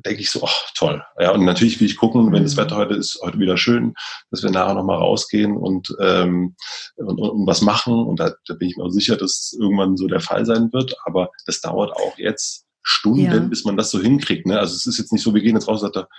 denke 0.05 0.21
ich 0.21 0.29
so, 0.29 0.41
ach 0.43 0.71
toll. 0.75 1.03
Ja, 1.19 1.31
und 1.31 1.45
natürlich 1.45 1.79
will 1.79 1.87
ich 1.87 1.97
gucken, 1.97 2.31
wenn 2.31 2.43
das 2.43 2.55
mhm. 2.55 2.61
Wetter 2.61 2.77
heute 2.77 2.95
ist, 2.95 3.19
heute 3.23 3.39
wieder 3.39 3.57
schön, 3.57 3.93
dass 4.31 4.43
wir 4.43 4.51
nachher 4.51 4.73
nochmal 4.73 4.97
rausgehen 4.97 5.55
und, 5.57 5.95
ähm, 5.99 6.55
und, 6.95 7.19
und, 7.19 7.47
was 7.47 7.61
machen. 7.61 7.93
Und 7.93 8.19
da, 8.19 8.33
da 8.47 8.53
bin 8.53 8.69
ich 8.69 8.77
mir 8.77 8.83
auch 8.83 8.89
sicher, 8.89 9.15
dass 9.15 9.31
es 9.31 9.57
irgendwann 9.59 9.97
so 9.97 10.07
der 10.07 10.19
Fall 10.19 10.45
sein 10.45 10.71
wird. 10.73 10.95
Aber 11.05 11.29
das 11.45 11.61
dauert 11.61 11.91
auch 11.93 12.17
jetzt 12.17 12.65
Stunden, 12.81 13.19
ja. 13.19 13.39
bis 13.39 13.63
man 13.63 13.77
das 13.77 13.91
so 13.91 14.01
hinkriegt. 14.01 14.45
Ne? 14.45 14.59
Also 14.59 14.75
es 14.75 14.85
ist 14.85 14.97
jetzt 14.97 15.13
nicht 15.13 15.23
so, 15.23 15.33
wir 15.33 15.41
gehen 15.41 15.55
jetzt 15.55 15.67
raus 15.67 15.81
und 15.81 15.93
sagt, 15.93 16.09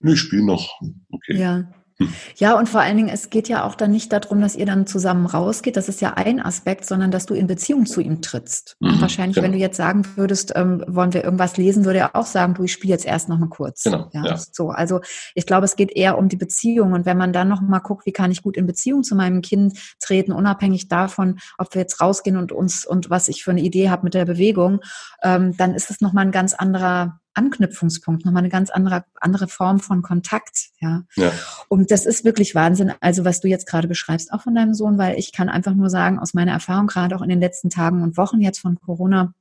nö, 0.00 0.14
ich 0.14 0.20
spiele 0.20 0.44
noch. 0.44 0.80
Okay. 1.10 1.38
Ja. 1.38 1.64
Ja, 2.36 2.58
und 2.58 2.68
vor 2.68 2.80
allen 2.80 2.96
Dingen, 2.96 3.08
es 3.08 3.30
geht 3.30 3.48
ja 3.48 3.64
auch 3.64 3.74
dann 3.74 3.90
nicht 3.90 4.12
darum, 4.12 4.40
dass 4.40 4.56
ihr 4.56 4.66
dann 4.66 4.86
zusammen 4.86 5.26
rausgeht. 5.26 5.76
Das 5.76 5.88
ist 5.88 6.00
ja 6.00 6.14
ein 6.14 6.40
Aspekt, 6.40 6.84
sondern 6.84 7.10
dass 7.10 7.26
du 7.26 7.34
in 7.34 7.46
Beziehung 7.46 7.86
zu 7.86 8.00
ihm 8.00 8.20
trittst. 8.20 8.76
Mhm, 8.80 9.00
wahrscheinlich, 9.00 9.36
genau. 9.36 9.46
wenn 9.46 9.52
du 9.52 9.58
jetzt 9.58 9.76
sagen 9.76 10.02
würdest, 10.16 10.52
ähm, 10.54 10.84
wollen 10.86 11.14
wir 11.14 11.24
irgendwas 11.24 11.56
lesen, 11.56 11.84
würde 11.84 12.00
er 12.00 12.16
auch 12.16 12.26
sagen, 12.26 12.54
du, 12.54 12.64
ich 12.64 12.72
spiele 12.72 12.92
jetzt 12.92 13.06
erst 13.06 13.28
noch 13.28 13.38
mal 13.38 13.48
kurz. 13.48 13.84
Genau. 13.84 14.10
Ja, 14.12 14.24
ja, 14.26 14.38
So, 14.38 14.70
also 14.70 15.00
ich 15.34 15.46
glaube, 15.46 15.64
es 15.64 15.76
geht 15.76 15.90
eher 15.90 16.18
um 16.18 16.28
die 16.28 16.36
Beziehung. 16.36 16.92
Und 16.92 17.06
wenn 17.06 17.16
man 17.16 17.32
dann 17.32 17.48
noch 17.48 17.62
mal 17.62 17.78
guckt, 17.78 18.06
wie 18.06 18.12
kann 18.12 18.30
ich 18.30 18.42
gut 18.42 18.56
in 18.56 18.66
Beziehung 18.66 19.02
zu 19.02 19.14
meinem 19.14 19.40
Kind 19.40 19.78
treten, 20.00 20.32
unabhängig 20.32 20.88
davon, 20.88 21.38
ob 21.56 21.74
wir 21.74 21.80
jetzt 21.80 22.00
rausgehen 22.00 22.36
und 22.36 22.52
uns 22.52 22.84
und 22.84 23.08
was 23.08 23.28
ich 23.28 23.42
für 23.42 23.52
eine 23.52 23.62
Idee 23.62 23.88
habe 23.88 24.04
mit 24.04 24.14
der 24.14 24.26
Bewegung, 24.26 24.80
ähm, 25.22 25.56
dann 25.56 25.74
ist 25.74 25.90
es 25.90 26.00
noch 26.00 26.12
mal 26.12 26.22
ein 26.22 26.32
ganz 26.32 26.52
anderer 26.52 27.20
Anknüpfungspunkt, 27.36 28.24
nochmal 28.24 28.40
eine 28.40 28.48
ganz 28.48 28.70
andere, 28.70 29.04
andere 29.20 29.48
Form 29.48 29.80
von 29.80 30.02
Kontakt. 30.02 30.70
Ja? 30.80 31.04
ja. 31.16 31.32
Und 31.68 31.90
das 31.90 32.06
ist 32.06 32.24
wirklich 32.24 32.54
Wahnsinn, 32.54 32.92
also 33.00 33.24
was 33.24 33.40
du 33.40 33.48
jetzt 33.48 33.66
gerade 33.66 33.88
beschreibst, 33.88 34.32
auch 34.32 34.42
von 34.42 34.54
deinem 34.54 34.74
Sohn, 34.74 34.98
weil 34.98 35.18
ich 35.18 35.32
kann 35.32 35.48
einfach 35.48 35.74
nur 35.74 35.90
sagen, 35.90 36.18
aus 36.18 36.34
meiner 36.34 36.52
Erfahrung, 36.52 36.86
gerade 36.86 37.16
auch 37.16 37.22
in 37.22 37.28
den 37.28 37.40
letzten 37.40 37.70
Tagen 37.70 38.02
und 38.02 38.16
Wochen 38.16 38.40
jetzt 38.40 38.60
von 38.60 38.78
Corona, 38.80 39.34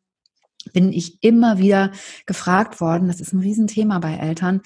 bin 0.74 0.92
ich 0.92 1.24
immer 1.24 1.58
wieder 1.58 1.92
gefragt 2.26 2.82
worden, 2.82 3.08
das 3.08 3.22
ist 3.22 3.34
ein 3.34 3.40
Riesenthema 3.40 4.00
bei 4.00 4.16
Eltern, 4.16 4.62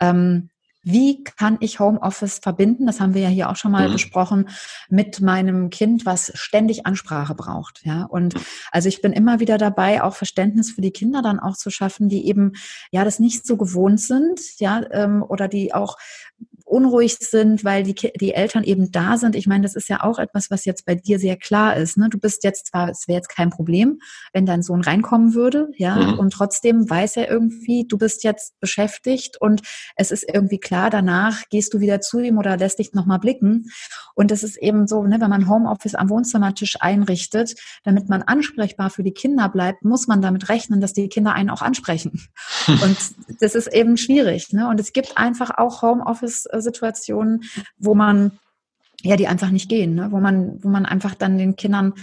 ähm, 0.00 0.50
wie 0.82 1.22
kann 1.22 1.58
ich 1.60 1.80
Homeoffice 1.80 2.38
verbinden? 2.38 2.86
Das 2.86 3.00
haben 3.00 3.14
wir 3.14 3.22
ja 3.22 3.28
hier 3.28 3.50
auch 3.50 3.56
schon 3.56 3.72
mal 3.72 3.88
mhm. 3.88 3.92
besprochen 3.92 4.48
mit 4.88 5.20
meinem 5.20 5.70
Kind, 5.70 6.04
was 6.06 6.32
ständig 6.34 6.86
Ansprache 6.86 7.34
braucht. 7.34 7.82
Ja, 7.84 8.04
und 8.04 8.34
also 8.70 8.88
ich 8.88 9.00
bin 9.00 9.12
immer 9.12 9.40
wieder 9.40 9.58
dabei, 9.58 10.02
auch 10.02 10.14
Verständnis 10.14 10.72
für 10.72 10.80
die 10.80 10.90
Kinder 10.90 11.22
dann 11.22 11.38
auch 11.38 11.56
zu 11.56 11.70
schaffen, 11.70 12.08
die 12.08 12.26
eben 12.26 12.52
ja 12.90 13.04
das 13.04 13.18
nicht 13.18 13.46
so 13.46 13.56
gewohnt 13.56 14.00
sind, 14.00 14.40
ja, 14.58 14.82
ähm, 14.90 15.22
oder 15.22 15.48
die 15.48 15.72
auch 15.72 15.96
unruhig 16.64 17.16
sind, 17.18 17.64
weil 17.64 17.82
die, 17.82 17.94
die 17.94 18.34
Eltern 18.34 18.64
eben 18.64 18.90
da 18.90 19.16
sind. 19.18 19.36
Ich 19.36 19.46
meine, 19.46 19.62
das 19.62 19.76
ist 19.76 19.88
ja 19.88 20.02
auch 20.02 20.18
etwas, 20.18 20.50
was 20.50 20.64
jetzt 20.64 20.84
bei 20.84 20.94
dir 20.94 21.18
sehr 21.18 21.36
klar 21.36 21.76
ist. 21.76 21.96
Ne? 21.96 22.08
Du 22.08 22.18
bist 22.18 22.44
jetzt 22.44 22.68
zwar, 22.68 22.90
es 22.90 23.08
wäre 23.08 23.18
jetzt 23.18 23.28
kein 23.28 23.50
Problem, 23.50 24.00
wenn 24.32 24.46
dein 24.46 24.62
Sohn 24.62 24.82
reinkommen 24.82 25.34
würde, 25.34 25.70
ja, 25.76 25.96
mhm. 25.96 26.18
und 26.18 26.32
trotzdem 26.32 26.88
weiß 26.88 27.16
er 27.16 27.30
irgendwie, 27.30 27.86
du 27.86 27.98
bist 27.98 28.24
jetzt 28.24 28.58
beschäftigt 28.60 29.40
und 29.40 29.62
es 29.96 30.10
ist 30.10 30.24
irgendwie 30.32 30.58
klar, 30.58 30.90
danach 30.90 31.48
gehst 31.50 31.74
du 31.74 31.80
wieder 31.80 32.00
zu 32.00 32.20
ihm 32.20 32.38
oder 32.38 32.56
lässt 32.56 32.78
dich 32.78 32.92
nochmal 32.92 33.18
blicken. 33.18 33.70
Und 34.14 34.30
es 34.30 34.42
ist 34.42 34.56
eben 34.56 34.86
so, 34.86 35.02
ne, 35.04 35.20
wenn 35.20 35.30
man 35.30 35.48
Homeoffice 35.48 35.94
am 35.94 36.10
Wohnzimmertisch 36.10 36.76
einrichtet, 36.80 37.54
damit 37.84 38.08
man 38.08 38.22
ansprechbar 38.22 38.90
für 38.90 39.02
die 39.02 39.12
Kinder 39.12 39.48
bleibt, 39.48 39.84
muss 39.84 40.06
man 40.06 40.20
damit 40.20 40.48
rechnen, 40.48 40.80
dass 40.80 40.92
die 40.92 41.08
Kinder 41.08 41.32
einen 41.32 41.50
auch 41.50 41.62
ansprechen. 41.62 42.28
Und 42.68 42.96
das 43.40 43.54
ist 43.54 43.72
eben 43.72 43.96
schwierig. 43.96 44.52
Ne? 44.52 44.68
Und 44.68 44.80
es 44.80 44.92
gibt 44.92 45.18
einfach 45.18 45.50
auch 45.56 45.82
Homeoffice 45.82 46.46
Situationen, 46.62 47.42
wo 47.76 47.94
man 47.94 48.38
ja, 49.04 49.16
die 49.16 49.26
einfach 49.26 49.50
nicht 49.50 49.68
gehen, 49.68 49.94
ne? 49.96 50.08
wo 50.10 50.20
man, 50.20 50.62
wo 50.62 50.68
man 50.68 50.86
einfach 50.86 51.14
dann 51.14 51.36
den 51.36 51.56
Kindern 51.56 51.94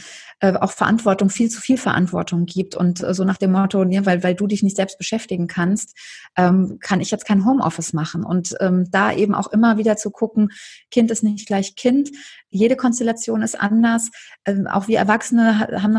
äh, 0.41 0.54
auch 0.54 0.72
Verantwortung, 0.72 1.30
viel 1.30 1.50
zu 1.50 1.62
viel 1.62 1.78
Verantwortung 1.78 2.45
gibt 2.45 2.76
und 2.76 3.02
äh, 3.02 3.13
so 3.13 3.24
nach 3.24 3.38
dem 3.38 3.54
Motto, 3.54 3.84
ja, 3.86 4.06
weil, 4.06 4.22
weil 4.24 4.36
du 4.36 4.48
dich 4.48 4.63
nicht 4.63 4.76
selbst 4.76 4.98
beschäftigen 4.98 5.48
kannst, 5.48 5.98
ähm, 6.36 6.78
kann 6.82 7.00
ich 7.00 7.12
jetzt 7.12 7.26
kein 7.26 7.45
Homeoffice 7.45 7.93
machen 7.93 8.26
und 8.26 8.56
ähm, 8.60 8.89
da 8.91 9.13
eben 9.13 9.34
auch 9.34 9.48
immer 9.48 9.78
wieder 9.78 9.95
zu 9.95 10.12
gucken, 10.12 10.50
Kind 10.91 11.10
ist 11.10 11.24
nicht 11.24 11.48
gleich 11.48 11.76
Kind, 11.76 12.10
jede 12.49 12.75
Konstellation 12.75 13.41
ist 13.41 13.59
anders. 13.59 14.09
Ähm, 14.45 14.67
auch 14.67 14.88
wir 14.88 14.97
Erwachsene 14.97 15.59
haben, 15.59 15.95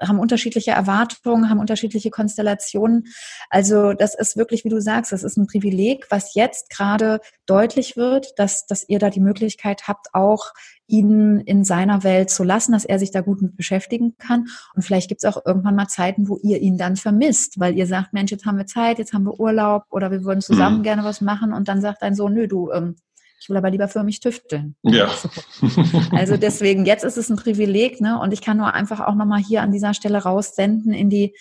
haben 0.00 0.18
unterschiedliche 0.18 0.72
Erwartungen, 0.72 1.48
haben 1.48 1.60
unterschiedliche 1.60 2.10
Konstellationen. 2.10 3.06
Also 3.48 3.92
das 3.92 4.14
ist 4.14 4.36
wirklich, 4.36 4.64
wie 4.64 4.68
du 4.68 4.80
sagst, 4.80 5.12
das 5.12 5.22
ist 5.22 5.36
ein 5.36 5.46
Privileg, 5.46 6.06
was 6.10 6.34
jetzt 6.34 6.70
gerade 6.70 7.20
deutlich 7.46 7.96
wird, 7.96 8.38
dass, 8.38 8.66
dass 8.66 8.88
ihr 8.88 8.98
da 8.98 9.10
die 9.10 9.20
Möglichkeit 9.20 9.88
habt, 9.88 10.08
auch 10.12 10.52
ihn 10.90 11.38
in 11.40 11.64
seiner 11.64 12.02
Welt 12.02 12.30
zu 12.30 12.42
lassen, 12.42 12.72
dass 12.72 12.84
er 12.84 12.98
sich 12.98 13.12
da 13.12 13.20
gut 13.20 13.40
mit 13.40 13.56
beschäftigen 13.56 14.16
kann. 14.18 14.48
Und 14.74 14.82
vielleicht 14.82 15.08
gibt 15.08 15.22
es 15.22 15.30
auch 15.30 15.40
irgendwann 15.46 15.76
mal 15.76 15.86
Zeiten, 15.86 16.28
wo 16.28 16.36
ihr 16.42 16.60
ihn 16.60 16.76
dann 16.78 16.96
vermisst, 16.96 17.60
weil 17.60 17.76
ihr 17.76 17.86
sagt, 17.86 18.12
Mensch, 18.12 18.32
jetzt 18.32 18.44
haben 18.44 18.58
wir 18.58 18.66
Zeit, 18.66 18.98
jetzt 18.98 19.12
haben 19.12 19.24
wir 19.24 19.38
Urlaub 19.38 19.84
oder 19.90 20.10
wir 20.10 20.24
würden 20.24 20.40
zusammen 20.40 20.78
mhm. 20.78 20.82
gerne 20.82 21.04
was 21.04 21.20
machen. 21.20 21.52
Und 21.52 21.68
dann 21.68 21.80
sagt 21.80 22.02
dein 22.02 22.16
Sohn, 22.16 22.34
nö, 22.34 22.48
du, 22.48 22.72
ähm, 22.72 22.96
ich 23.40 23.48
will 23.48 23.56
aber 23.56 23.70
lieber 23.70 23.88
für 23.88 24.02
mich 24.02 24.20
tüfteln. 24.20 24.76
Ja. 24.82 25.10
Also 26.12 26.36
deswegen, 26.36 26.84
jetzt 26.84 27.04
ist 27.04 27.16
es 27.16 27.30
ein 27.30 27.36
Privileg, 27.36 28.00
ne? 28.00 28.18
Und 28.20 28.32
ich 28.32 28.42
kann 28.42 28.56
nur 28.56 28.74
einfach 28.74 29.00
auch 29.00 29.14
nochmal 29.14 29.40
hier 29.40 29.62
an 29.62 29.72
dieser 29.72 29.94
Stelle 29.94 30.18
raussenden 30.18 30.92
in 30.92 31.08
die, 31.08 31.34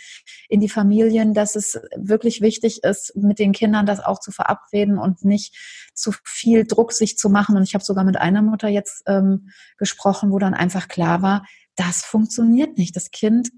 in 0.48 0.60
die 0.60 0.70
Familien, 0.70 1.34
dass 1.34 1.56
es 1.56 1.80
wirklich 1.96 2.42
wichtig 2.42 2.84
ist, 2.84 3.16
mit 3.16 3.40
den 3.40 3.52
Kindern 3.52 3.86
das 3.86 4.00
auch 4.00 4.20
zu 4.20 4.32
verabreden 4.32 4.98
und 4.98 5.26
nicht 5.26 5.56
zu 5.94 6.12
viel 6.24 6.66
Druck 6.66 6.94
sich 6.94 7.18
zu 7.18 7.30
machen. 7.30 7.58
Und 7.58 7.64
ich 7.64 7.74
habe 7.74 7.84
sogar 7.84 8.04
mit 8.04 8.18
einer 8.18 8.42
Mutter 8.42 8.70
jetzt 8.70 9.04
ähm, 9.08 9.50
gesprochen, 9.78 10.32
wo 10.32 10.40
dann 10.40 10.54
einfach 10.54 10.88
klar 10.88 11.22
war, 11.22 11.46
das 11.76 12.04
funktioniert 12.04 12.78
nicht. 12.78 12.96
Das 12.96 13.12
Kind 13.12 13.50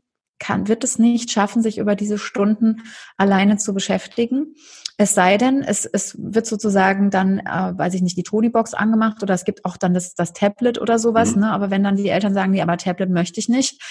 kann, 0.41 0.67
wird 0.67 0.83
es 0.83 0.99
nicht 0.99 1.31
schaffen, 1.31 1.61
sich 1.61 1.77
über 1.77 1.95
diese 1.95 2.17
Stunden 2.17 2.81
alleine 3.15 3.57
zu 3.57 3.73
beschäftigen. 3.73 4.55
Es 4.97 5.13
sei 5.13 5.37
denn, 5.37 5.61
es, 5.61 5.85
es 5.85 6.17
wird 6.19 6.45
sozusagen 6.45 7.11
dann, 7.11 7.39
äh, 7.39 7.77
weiß 7.77 7.93
ich 7.93 8.01
nicht, 8.01 8.17
die 8.17 8.23
Tonybox 8.23 8.73
angemacht 8.73 9.23
oder 9.23 9.33
es 9.33 9.45
gibt 9.45 9.63
auch 9.63 9.77
dann 9.77 9.93
das, 9.93 10.15
das 10.15 10.33
Tablet 10.33 10.81
oder 10.81 10.99
sowas. 10.99 11.35
Mhm. 11.35 11.41
Ne? 11.41 11.51
Aber 11.51 11.69
wenn 11.69 11.83
dann 11.83 11.95
die 11.95 12.09
Eltern 12.09 12.33
sagen, 12.33 12.51
nee, 12.51 12.61
aber 12.61 12.77
Tablet 12.77 13.09
möchte 13.09 13.39
ich 13.39 13.47
nicht, 13.47 13.81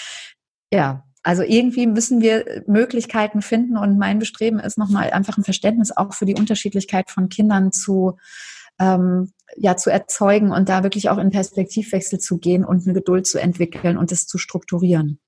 ja, 0.73 1.05
also 1.23 1.43
irgendwie 1.43 1.87
müssen 1.87 2.21
wir 2.21 2.65
Möglichkeiten 2.67 3.43
finden 3.43 3.77
und 3.77 3.99
mein 3.99 4.19
Bestreben 4.19 4.59
ist 4.59 4.79
nochmal 4.79 5.11
einfach 5.11 5.39
ein 5.39 5.45
Verständnis 5.45 5.97
auch 5.97 6.15
für 6.15 6.25
die 6.25 6.35
Unterschiedlichkeit 6.35 7.11
von 7.11 7.29
Kindern 7.29 7.73
zu, 7.73 8.17
ähm, 8.81 9.33
ja, 9.57 9.77
zu 9.77 9.91
erzeugen 9.91 10.51
und 10.51 10.69
da 10.69 10.83
wirklich 10.83 11.11
auch 11.11 11.19
in 11.19 11.31
Perspektivwechsel 11.31 12.19
zu 12.19 12.39
gehen 12.39 12.65
und 12.65 12.85
eine 12.85 12.95
Geduld 12.95 13.27
zu 13.27 13.39
entwickeln 13.39 13.99
und 13.99 14.11
das 14.11 14.27
zu 14.27 14.39
strukturieren. 14.39 15.20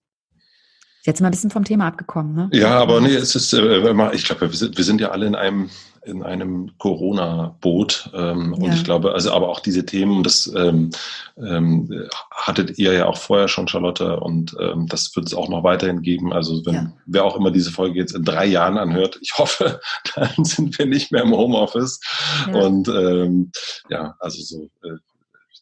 Jetzt 1.05 1.21
mal 1.21 1.29
ein 1.29 1.33
bisschen 1.33 1.51
vom 1.51 1.65
Thema 1.65 1.89
abgekommen, 1.89 2.35
ne? 2.35 2.49
Ja, 2.53 2.79
aber 2.79 3.01
nee, 3.01 3.15
es 3.15 3.35
ist, 3.35 3.53
äh, 3.53 4.13
ich 4.13 4.25
glaube, 4.25 4.43
wir 4.43 4.51
sind, 4.51 4.77
wir 4.77 4.85
sind 4.85 5.01
ja 5.01 5.11
alle 5.11 5.27
in 5.27 5.35
einem 5.35 5.71
in 6.05 6.23
einem 6.23 6.73
Corona-Boot. 6.79 8.11
Ähm, 8.15 8.55
ja. 8.59 8.65
Und 8.65 8.75
ich 8.75 8.85
glaube, 8.85 9.13
also 9.13 9.33
aber 9.33 9.49
auch 9.49 9.61
diese 9.61 9.87
Themen, 9.87 10.23
das 10.25 10.53
ähm, 10.57 10.91
ähm, 11.37 12.09
hattet 12.31 12.79
ihr 12.79 12.93
ja 12.93 13.07
auch 13.07 13.17
vorher 13.17 13.47
schon, 13.49 13.69
Charlotte, 13.69 14.19
und 14.19 14.57
ähm, 14.59 14.87
das 14.89 15.15
wird 15.15 15.27
es 15.27 15.35
auch 15.35 15.49
noch 15.49 15.63
weiterhin 15.63 16.03
geben. 16.03 16.33
Also 16.33 16.65
wenn 16.67 16.75
ja. 16.75 16.93
wer 17.07 17.25
auch 17.25 17.37
immer 17.37 17.53
diese 17.53 17.71
Folge 17.71 17.99
jetzt 18.01 18.17
in 18.17 18.25
drei 18.25 18.47
Jahren 18.47 18.79
anhört, 18.79 19.19
ich 19.23 19.33
hoffe, 19.39 19.81
dann 20.17 20.45
sind 20.45 20.77
wir 20.79 20.87
nicht 20.87 21.13
mehr 21.13 21.23
im 21.23 21.33
Homeoffice. 21.33 22.01
Ja. 22.49 22.61
Und 22.61 22.89
ähm, 22.89 23.53
ja, 23.89 24.17
also 24.19 24.43
so. 24.43 24.71
Äh, 24.83 24.99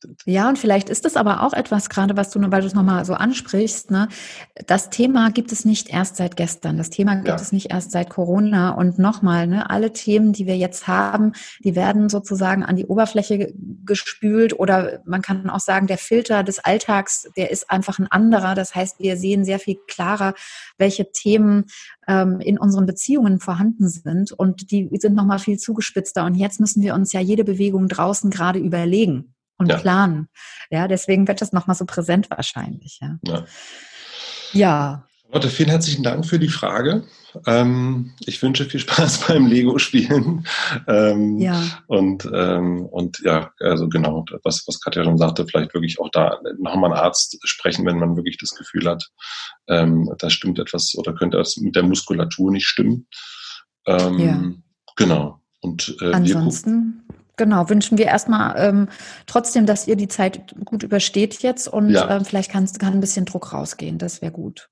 berichtet. 0.01 0.27
Ja, 0.27 0.49
und 0.49 0.59
vielleicht 0.59 0.89
ist 0.89 1.05
es 1.05 1.17
aber 1.17 1.43
auch 1.43 1.53
etwas, 1.53 1.89
gerade 1.89 2.17
was 2.17 2.31
du, 2.31 2.41
weil 2.41 2.61
du 2.61 2.67
es 2.67 2.75
nochmal 2.75 3.05
so 3.05 3.15
ansprichst, 3.15 3.91
ne? 3.91 4.09
das 4.67 4.91
Thema 4.91 5.31
gibt 5.31 5.53
es 5.53 5.65
nicht 5.65 5.89
erst 5.91 6.17
seit 6.17 6.37
gestern, 6.37 6.77
das 6.77 6.91
Thema 6.91 7.17
gibt 7.17 7.29
ja. 7.29 7.35
es 7.37 7.53
nicht 7.53 7.71
erst 7.71 7.93
seit 7.93 8.11
Corona 8.11 8.71
und 8.71 8.99
nochmal, 8.99 9.47
ne, 9.47 9.71
alle 9.71 9.93
Themen, 9.93 10.33
die 10.33 10.47
wir 10.47 10.57
jetzt 10.57 10.87
haben, 10.87 11.33
die 11.63 11.75
werden 11.75 12.09
sozusagen 12.09 12.65
an 12.65 12.77
die 12.77 12.87
Oberfläche 12.87 13.53
gespült 13.85 14.59
oder 14.59 15.01
man 15.05 15.23
kann 15.23 15.49
auch 15.51 15.61
sagen, 15.61 15.87
der 15.87 15.99
Filter 15.99 16.43
des 16.43 16.59
Alltags, 16.59 17.29
der 17.37 17.51
ist 17.51 17.71
einfach 17.71 17.99
ein 17.99 18.07
anderer. 18.07 18.55
Das 18.55 18.75
heißt, 18.75 19.01
wir 19.01 19.17
sehen 19.17 19.45
sehr 19.45 19.59
viel 19.59 19.77
klarer, 19.87 20.35
welche 20.79 21.13
Themen 21.13 21.67
ähm, 22.09 22.41
in 22.41 22.59
unseren 22.59 22.87
Beziehungen 22.87 23.41
vorhanden 23.41 23.89
sind 23.89 24.33
und 24.33 24.71
die 24.71 24.89
sind 24.99 25.15
nochmal 25.15 25.39
viel 25.39 25.59
zugespitzter. 25.59 26.25
Und 26.25 26.35
jetzt 26.35 26.61
müssen 26.61 26.83
wir 26.83 26.95
uns 26.95 27.13
ja 27.13 27.21
jede 27.21 27.45
Bewegung 27.45 27.89
draußen 27.89 28.31
gerade 28.31 28.59
überlegen 28.59 29.35
und 29.61 29.68
ja. 29.68 29.77
planen. 29.77 30.29
Ja, 30.70 30.88
deswegen 30.88 31.29
wird 31.29 31.40
das 31.40 31.53
nochmal 31.53 31.77
so 31.77 31.85
präsent 31.85 32.29
wahrscheinlich. 32.31 32.99
Ja. 33.01 33.18
ja. 33.25 33.44
ja. 34.53 35.07
Lotte, 35.33 35.49
vielen 35.49 35.68
herzlichen 35.68 36.03
Dank 36.03 36.27
für 36.27 36.40
die 36.40 36.49
Frage. 36.49 37.05
Ähm, 37.46 38.14
ich 38.27 38.42
wünsche 38.42 38.64
viel 38.64 38.81
Spaß 38.81 39.18
beim 39.29 39.46
Lego-Spielen. 39.46 40.44
Ähm, 40.88 41.38
ja. 41.38 41.62
Und, 41.87 42.29
ähm, 42.35 42.87
und 42.87 43.20
ja, 43.20 43.53
also 43.61 43.88
genau, 43.88 44.25
was, 44.42 44.64
was 44.66 44.81
Katja 44.81 45.05
schon 45.05 45.18
sagte, 45.18 45.46
vielleicht 45.46 45.73
wirklich 45.73 46.01
auch 46.01 46.09
da 46.11 46.40
nochmal 46.59 46.90
einen 46.90 47.01
Arzt 47.01 47.38
sprechen, 47.44 47.87
wenn 47.87 47.99
man 48.01 48.16
wirklich 48.16 48.38
das 48.38 48.57
Gefühl 48.57 48.88
hat, 48.88 49.09
ähm, 49.68 50.12
da 50.18 50.31
stimmt 50.31 50.59
etwas 50.59 50.96
oder 50.96 51.14
könnte 51.14 51.37
das 51.37 51.59
mit 51.59 51.77
der 51.77 51.85
Muskulatur 51.85 52.51
nicht 52.51 52.66
stimmen. 52.66 53.07
Ähm, 53.87 54.18
ja. 54.18 54.42
Genau. 54.96 55.40
Und 55.61 55.96
äh, 56.01 56.12
Ansonsten 56.12 57.05
genau, 57.40 57.70
wünschen 57.70 57.96
wir 57.96 58.05
erstmal 58.05 58.55
ähm, 58.59 58.88
trotzdem, 59.26 59.64
dass 59.64 59.88
ihr 59.88 59.96
die 59.96 60.09
Zeit 60.09 60.55
gut 60.66 60.83
übersteht 60.83 61.42
jetzt 61.42 61.68
und 61.68 61.88
ja. 61.88 62.16
ähm, 62.16 62.26
vielleicht 62.26 62.50
kann, 62.50 62.70
kann 62.79 62.92
ein 62.92 63.00
bisschen 63.00 63.24
Druck 63.24 63.55
rausgehen. 63.55 63.96
Das 63.96 64.20
wäre 64.20 64.31
gut. 64.31 64.68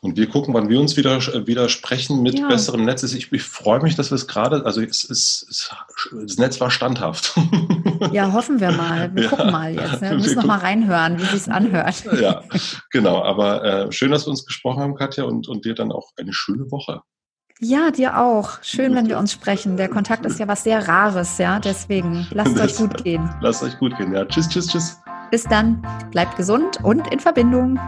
Und 0.00 0.16
wir 0.16 0.28
gucken, 0.28 0.52
wann 0.52 0.68
wir 0.68 0.80
uns 0.80 0.96
wieder, 0.96 1.20
wieder 1.46 1.68
sprechen 1.68 2.22
mit 2.22 2.40
ja. 2.40 2.48
besserem 2.48 2.84
Netz. 2.84 3.04
Ich, 3.04 3.32
ich 3.32 3.42
freue 3.44 3.80
mich, 3.80 3.94
dass 3.94 4.10
wir 4.10 4.16
es 4.16 4.26
gerade, 4.26 4.66
also 4.66 4.82
es, 4.82 5.08
es, 5.08 5.46
es, 5.48 5.70
das 6.12 6.38
Netz 6.38 6.60
war 6.60 6.72
standhaft. 6.72 7.34
Ja, 8.10 8.32
hoffen 8.32 8.60
wir 8.60 8.72
mal. 8.72 9.14
Wir 9.14 9.22
ja. 9.22 9.28
gucken 9.30 9.52
mal 9.52 9.72
jetzt. 9.72 10.02
Ne? 10.02 10.10
Wir 10.10 10.16
müssen 10.16 10.34
noch 10.34 10.44
mal 10.44 10.58
reinhören, 10.58 11.20
wie 11.20 11.38
sich 11.38 11.50
anhört. 11.50 12.04
Ja, 12.20 12.42
genau. 12.90 13.22
Aber 13.22 13.64
äh, 13.64 13.92
schön, 13.92 14.10
dass 14.10 14.26
wir 14.26 14.30
uns 14.30 14.44
gesprochen 14.44 14.82
haben, 14.82 14.96
Katja, 14.96 15.22
und, 15.22 15.46
und 15.46 15.64
dir 15.64 15.74
dann 15.74 15.92
auch 15.92 16.10
eine 16.16 16.32
schöne 16.32 16.68
Woche. 16.72 17.02
Ja, 17.60 17.90
dir 17.90 18.18
auch. 18.20 18.62
Schön, 18.62 18.94
wenn 18.94 19.08
wir 19.08 19.18
uns 19.18 19.32
sprechen. 19.32 19.78
Der 19.78 19.88
Kontakt 19.88 20.26
ist 20.26 20.38
ja 20.38 20.46
was 20.46 20.62
sehr 20.62 20.86
Rares, 20.86 21.38
ja. 21.38 21.58
Deswegen 21.58 22.26
lasst 22.30 22.60
euch 22.60 22.76
gut 22.76 23.02
gehen. 23.02 23.30
Lasst 23.40 23.62
euch 23.62 23.78
gut 23.78 23.96
gehen, 23.96 24.12
ja. 24.12 24.26
Tschüss, 24.26 24.46
tschüss, 24.46 24.66
tschüss. 24.66 25.00
Bis 25.30 25.44
dann. 25.44 25.80
Bleibt 26.10 26.36
gesund 26.36 26.84
und 26.84 27.10
in 27.10 27.18
Verbindung. 27.18 27.80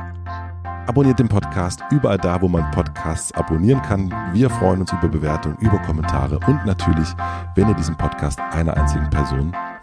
Abonniert 0.86 1.18
den 1.18 1.28
Podcast 1.28 1.82
überall 1.90 2.16
da, 2.16 2.40
wo 2.40 2.48
man 2.48 2.70
Podcasts 2.70 3.30
abonnieren 3.32 3.82
kann. 3.82 4.10
Wir 4.32 4.48
freuen 4.48 4.80
uns 4.80 4.90
über 4.90 5.06
Bewertungen, 5.06 5.58
über 5.58 5.78
Kommentare 5.80 6.40
und 6.46 6.64
natürlich, 6.64 7.08
wenn 7.54 7.68
ihr 7.68 7.74
diesen 7.74 7.94
Podcast 7.98 8.40
einer 8.52 8.74
einzigen 8.74 9.10
Person 9.10 9.52